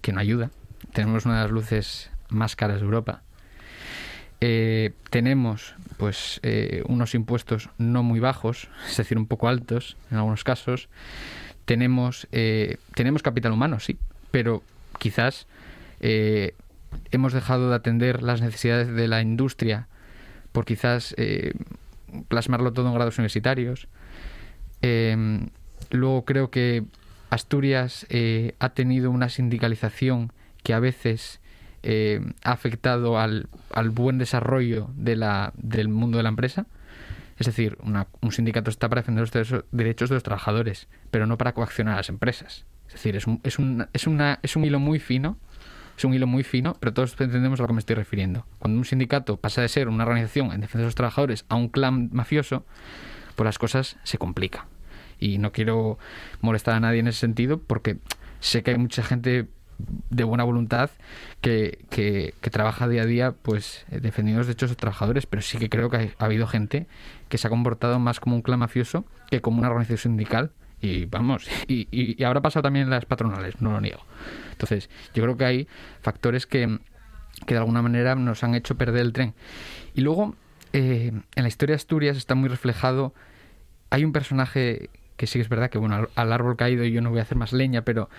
[0.00, 0.50] que no ayuda.
[0.92, 3.22] Tenemos una de las luces más caras de Europa.
[4.40, 10.18] Eh, tenemos pues eh, unos impuestos no muy bajos, es decir, un poco altos en
[10.18, 10.88] algunos casos.
[11.64, 13.98] Tenemos, eh, tenemos capital humano, sí,
[14.30, 14.62] pero
[14.98, 15.46] quizás
[16.00, 16.54] eh,
[17.10, 19.88] hemos dejado de atender las necesidades de la industria
[20.52, 21.52] por quizás eh,
[22.28, 23.88] plasmarlo todo en grados universitarios.
[24.82, 25.48] Eh,
[25.90, 26.84] luego creo que
[27.30, 28.06] Asturias
[28.60, 30.32] ha tenido una sindicalización
[30.62, 31.40] que a veces
[32.44, 36.66] ha afectado al, al buen desarrollo de la, del mundo de la empresa.
[37.38, 41.36] Es decir, una- un sindicato está para defender los derechos de los trabajadores, pero no
[41.36, 42.64] para coaccionar a las empresas.
[42.94, 45.36] Decir, es un, es un, es una, es un hilo muy fino,
[45.98, 48.46] es un hilo muy fino, pero todos entendemos a lo que me estoy refiriendo.
[48.58, 51.68] Cuando un sindicato pasa de ser una organización en defensa de los trabajadores a un
[51.68, 52.64] clan mafioso,
[53.34, 54.64] pues las cosas se complican.
[55.18, 55.98] Y no quiero
[56.40, 57.98] molestar a nadie en ese sentido porque
[58.40, 59.48] sé que hay mucha gente
[60.10, 60.90] de buena voluntad
[61.40, 65.42] que, que, trabaja día a día pues eh, defendiendo los derechos de los trabajadores, pero
[65.42, 66.86] sí que creo que ha habido gente
[67.28, 70.52] que se ha comportado más como un clan mafioso que como una organización sindical
[70.84, 74.02] y vamos, y, y, y pasado también en las patronales, no lo niego.
[74.52, 75.68] Entonces, yo creo que hay
[76.02, 76.78] factores que,
[77.46, 79.34] que de alguna manera nos han hecho perder el tren.
[79.94, 80.34] Y luego,
[80.72, 83.14] eh, en la historia de Asturias está muy reflejado,
[83.90, 87.00] hay un personaje que sí que es verdad que, bueno, al, al árbol caído yo
[87.00, 88.10] no voy a hacer más leña, pero,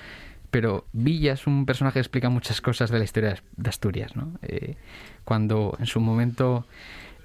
[0.50, 4.40] pero Villa es un personaje que explica muchas cosas de la historia de Asturias, ¿no?
[4.42, 4.76] Eh,
[5.24, 6.66] cuando en su momento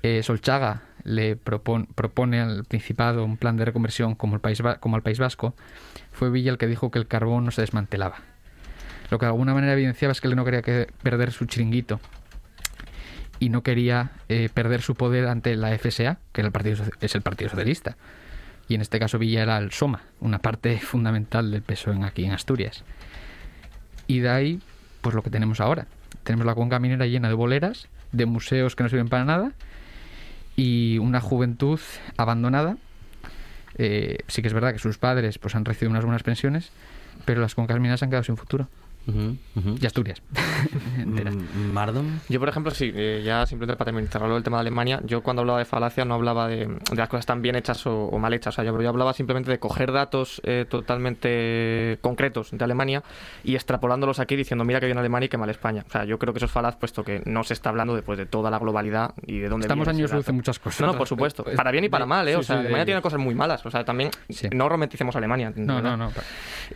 [0.02, 4.96] eh, Solchaga le propon- propone al Principado un plan de reconversión como, el país, como
[4.96, 5.54] al País Vasco,
[6.12, 8.16] fue Villa el que dijo que el carbón no se desmantelaba.
[9.10, 12.00] Lo que de alguna manera evidenciaba es que él no quería que- perder su chiringuito
[13.38, 17.22] y no quería eh, perder su poder ante la FSA, que el partido, es el
[17.22, 17.96] Partido Socialista.
[18.68, 22.24] y en este caso Villa era el Soma, una parte fundamental del PSOE en- aquí
[22.24, 22.84] en Asturias.
[24.06, 24.60] Y de ahí,
[25.00, 25.86] pues lo que tenemos ahora.
[26.24, 29.52] Tenemos la cuenca minera llena de boleras, de museos que no sirven para nada
[30.60, 31.80] y una juventud
[32.18, 32.76] abandonada.
[33.78, 36.70] Eh, sí que es verdad que sus padres pues han recibido unas buenas pensiones,
[37.24, 38.68] pero las cuencas mineras han quedado sin futuro.
[39.06, 40.22] Y Asturias.
[40.98, 41.32] entera.
[41.72, 42.20] Mardon.
[42.28, 45.40] Yo, por ejemplo, sí, eh, ya simplemente para terminar el tema de Alemania, yo cuando
[45.40, 48.32] hablaba de falacia no hablaba de, de las cosas tan bien hechas o, o mal
[48.34, 48.54] hechas.
[48.54, 53.02] O sea, yo, yo hablaba simplemente de coger datos eh, totalmente concretos de Alemania
[53.44, 55.84] y extrapolándolos aquí diciendo, mira que bien Alemania y que mal España.
[55.88, 58.18] O sea, yo creo que eso es falaz, puesto que no se está hablando después
[58.18, 60.80] de toda la globalidad y de dónde Estamos años luz en muchas cosas.
[60.80, 61.44] No, no, por supuesto.
[61.46, 62.36] Es- Para bien y para mal, ¿eh?
[62.36, 63.64] O sí, sea, sí, Alemania tiene cosas muy malas.
[63.66, 64.10] O sea, también
[64.52, 65.52] no romanticemos Alemania.
[65.56, 66.10] No, no, no.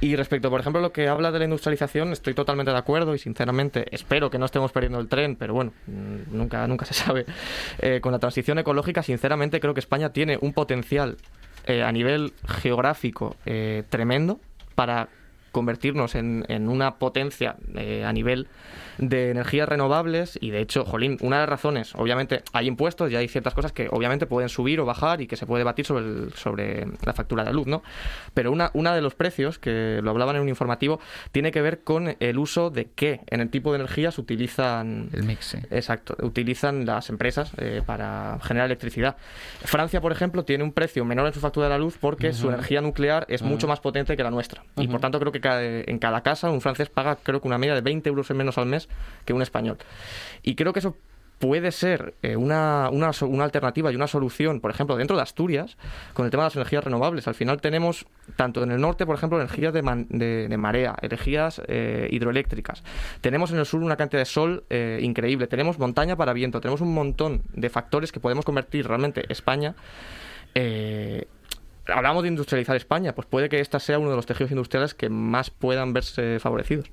[0.01, 3.19] Y respecto, por ejemplo, lo que habla de la industrialización, estoy totalmente de acuerdo y
[3.19, 7.27] sinceramente espero que no estemos perdiendo el tren, pero bueno, mm, nunca, nunca se sabe.
[7.79, 11.17] Eh, con la transición ecológica, sinceramente creo que España tiene un potencial
[11.67, 14.41] eh, a nivel geográfico eh, tremendo
[14.75, 15.09] para
[15.53, 17.57] convertirnos en, en una potencia
[18.05, 18.49] a nivel
[18.99, 23.17] de energías renovables y de hecho, jolín, una de las razones, obviamente hay impuestos y
[23.17, 26.05] hay ciertas cosas que obviamente pueden subir o bajar y que se puede debatir sobre,
[26.05, 27.83] el- sobre la factura de luz, ¿no?
[28.35, 31.01] Pero una, una de los precios, que lo hablaban en un informativo,
[31.33, 35.09] tiene que ver con el uso de qué en el tipo de energías utilizan...
[35.13, 35.55] El mix.
[35.71, 39.17] Exacto, utilizan las empresas eh, para generar electricidad.
[39.65, 42.49] Francia, por ejemplo, tiene un precio menor en su factura de la luz porque su
[42.49, 44.63] energía nuclear es mucho más potente que la nuestra.
[44.77, 44.93] Y Ujú.
[44.93, 47.75] por tanto creo que cada- en cada casa un francés paga creo que una media
[47.75, 48.84] de 20 euros en menos al mes
[49.25, 49.79] que un español.
[50.43, 50.97] Y creo que eso
[51.39, 55.77] puede ser eh, una, una, una alternativa y una solución, por ejemplo, dentro de Asturias,
[56.15, 57.29] con el tema de las energías renovables.
[57.29, 58.07] Al final tenemos,
[58.37, 62.83] tanto en el norte, por ejemplo, energías de, man- de, marea, energías eh, hidroeléctricas.
[63.21, 65.47] Tenemos en el sur una cantidad de sol eh, increíble.
[65.47, 66.61] Tenemos montaña para viento.
[66.61, 69.75] Tenemos un montón de factores que podemos convertir realmente España.
[71.87, 75.11] Hablamos de industrializar España, pues puede que esta sea uno de los tejidos industriales que
[75.11, 76.91] más puedan verse favorecidos.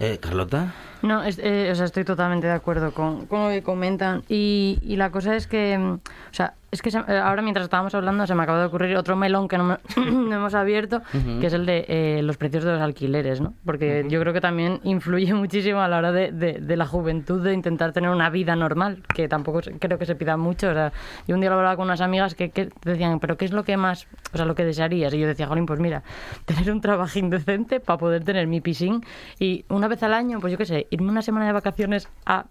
[0.00, 0.72] Eh, Carlota.
[1.02, 4.24] No, eh, o sea, estoy totalmente de acuerdo con, con lo que comentan.
[4.28, 6.00] Y, y la cosa es que, mm, o
[6.32, 9.48] sea, es que se- ahora mientras estábamos hablando se me acaba de ocurrir otro melón
[9.48, 9.78] que no, me-
[10.10, 11.40] no hemos abierto, Ujú.
[11.40, 13.54] que es el de eh, los precios de los alquileres, ¿no?
[13.64, 17.42] Porque yo creo que también influye muchísimo a la hora de, de- de la juventud
[17.42, 20.68] de intentar tener una vida normal, que tampoco creo que se pida mucho.
[20.70, 20.92] O sea,
[21.26, 23.64] yo un día lo hablaba con unas amigas que, que decían, pero ¿qué es lo
[23.64, 25.14] que más, o sea, lo que desearías?
[25.14, 26.02] Y yo decía, Jolín, pues mira,
[26.44, 29.02] tener un trabajín decente para poder tener mi piscín
[29.38, 32.44] y una vez al año, pues yo qué sé, irme una semana de vacaciones a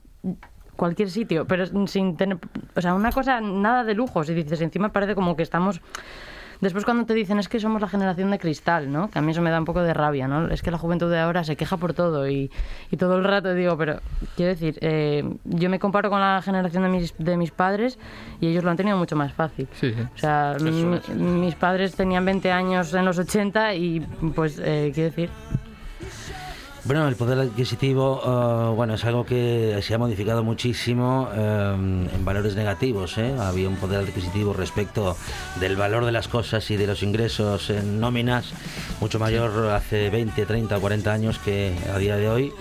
[0.78, 2.38] cualquier sitio, pero sin tener,
[2.76, 5.82] o sea, una cosa nada de lujos y dices, encima parece como que estamos
[6.60, 9.12] Después cuando te dicen es que somos la generación de cristal, ¿no?
[9.12, 10.48] Que a mí eso me da un poco de rabia, ¿no?
[10.48, 12.50] Es que la juventud de ahora se queja por todo y,
[12.90, 14.00] y todo el rato digo, pero
[14.36, 18.00] quiero decir, eh, yo me comparo con la generación de mis, de mis padres
[18.42, 19.68] y ellos lo han tenido mucho más fácil.
[19.74, 20.02] Sí, sí.
[20.02, 24.00] O sea, mi- mis padres tenían 20 años en los 80 y
[24.34, 25.30] pues, eh, quiero decir,
[26.88, 32.24] Bueno, el poder adquisitivo, eh, bueno, es algo que se ha modificado muchísimo eh, en
[32.24, 33.18] valores negativos.
[33.18, 33.36] ¿eh?
[33.38, 35.18] Había un poder adquisitivo respecto
[35.60, 38.54] del valor de las cosas y de los ingresos en nóminas
[39.02, 42.54] mucho mayor hace 20, 30 o 40 años que a día de hoy.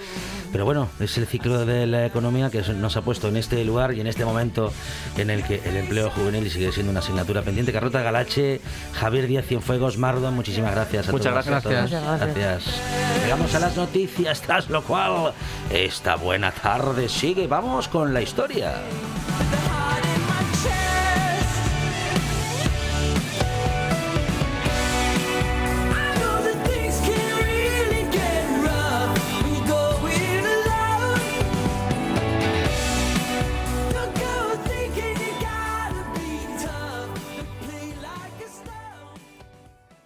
[0.57, 3.93] Pero bueno, es el ciclo de la economía que nos ha puesto en este lugar
[3.93, 4.73] y en este momento
[5.19, 7.75] en el que el empleo juvenil sigue siendo una asignatura pendiente.
[7.75, 8.63] Carlota Galache,
[8.95, 11.47] Javier Díaz Cienfuegos, Mardo, muchísimas gracias a Muchas todos.
[11.47, 11.67] gracias.
[11.67, 11.83] a todos.
[11.83, 12.37] Muchas gracias.
[12.65, 13.23] Gracias.
[13.23, 15.35] Llegamos a las noticias, tras lo cual
[15.71, 17.47] esta buena tarde sigue.
[17.47, 18.77] Vamos con la historia.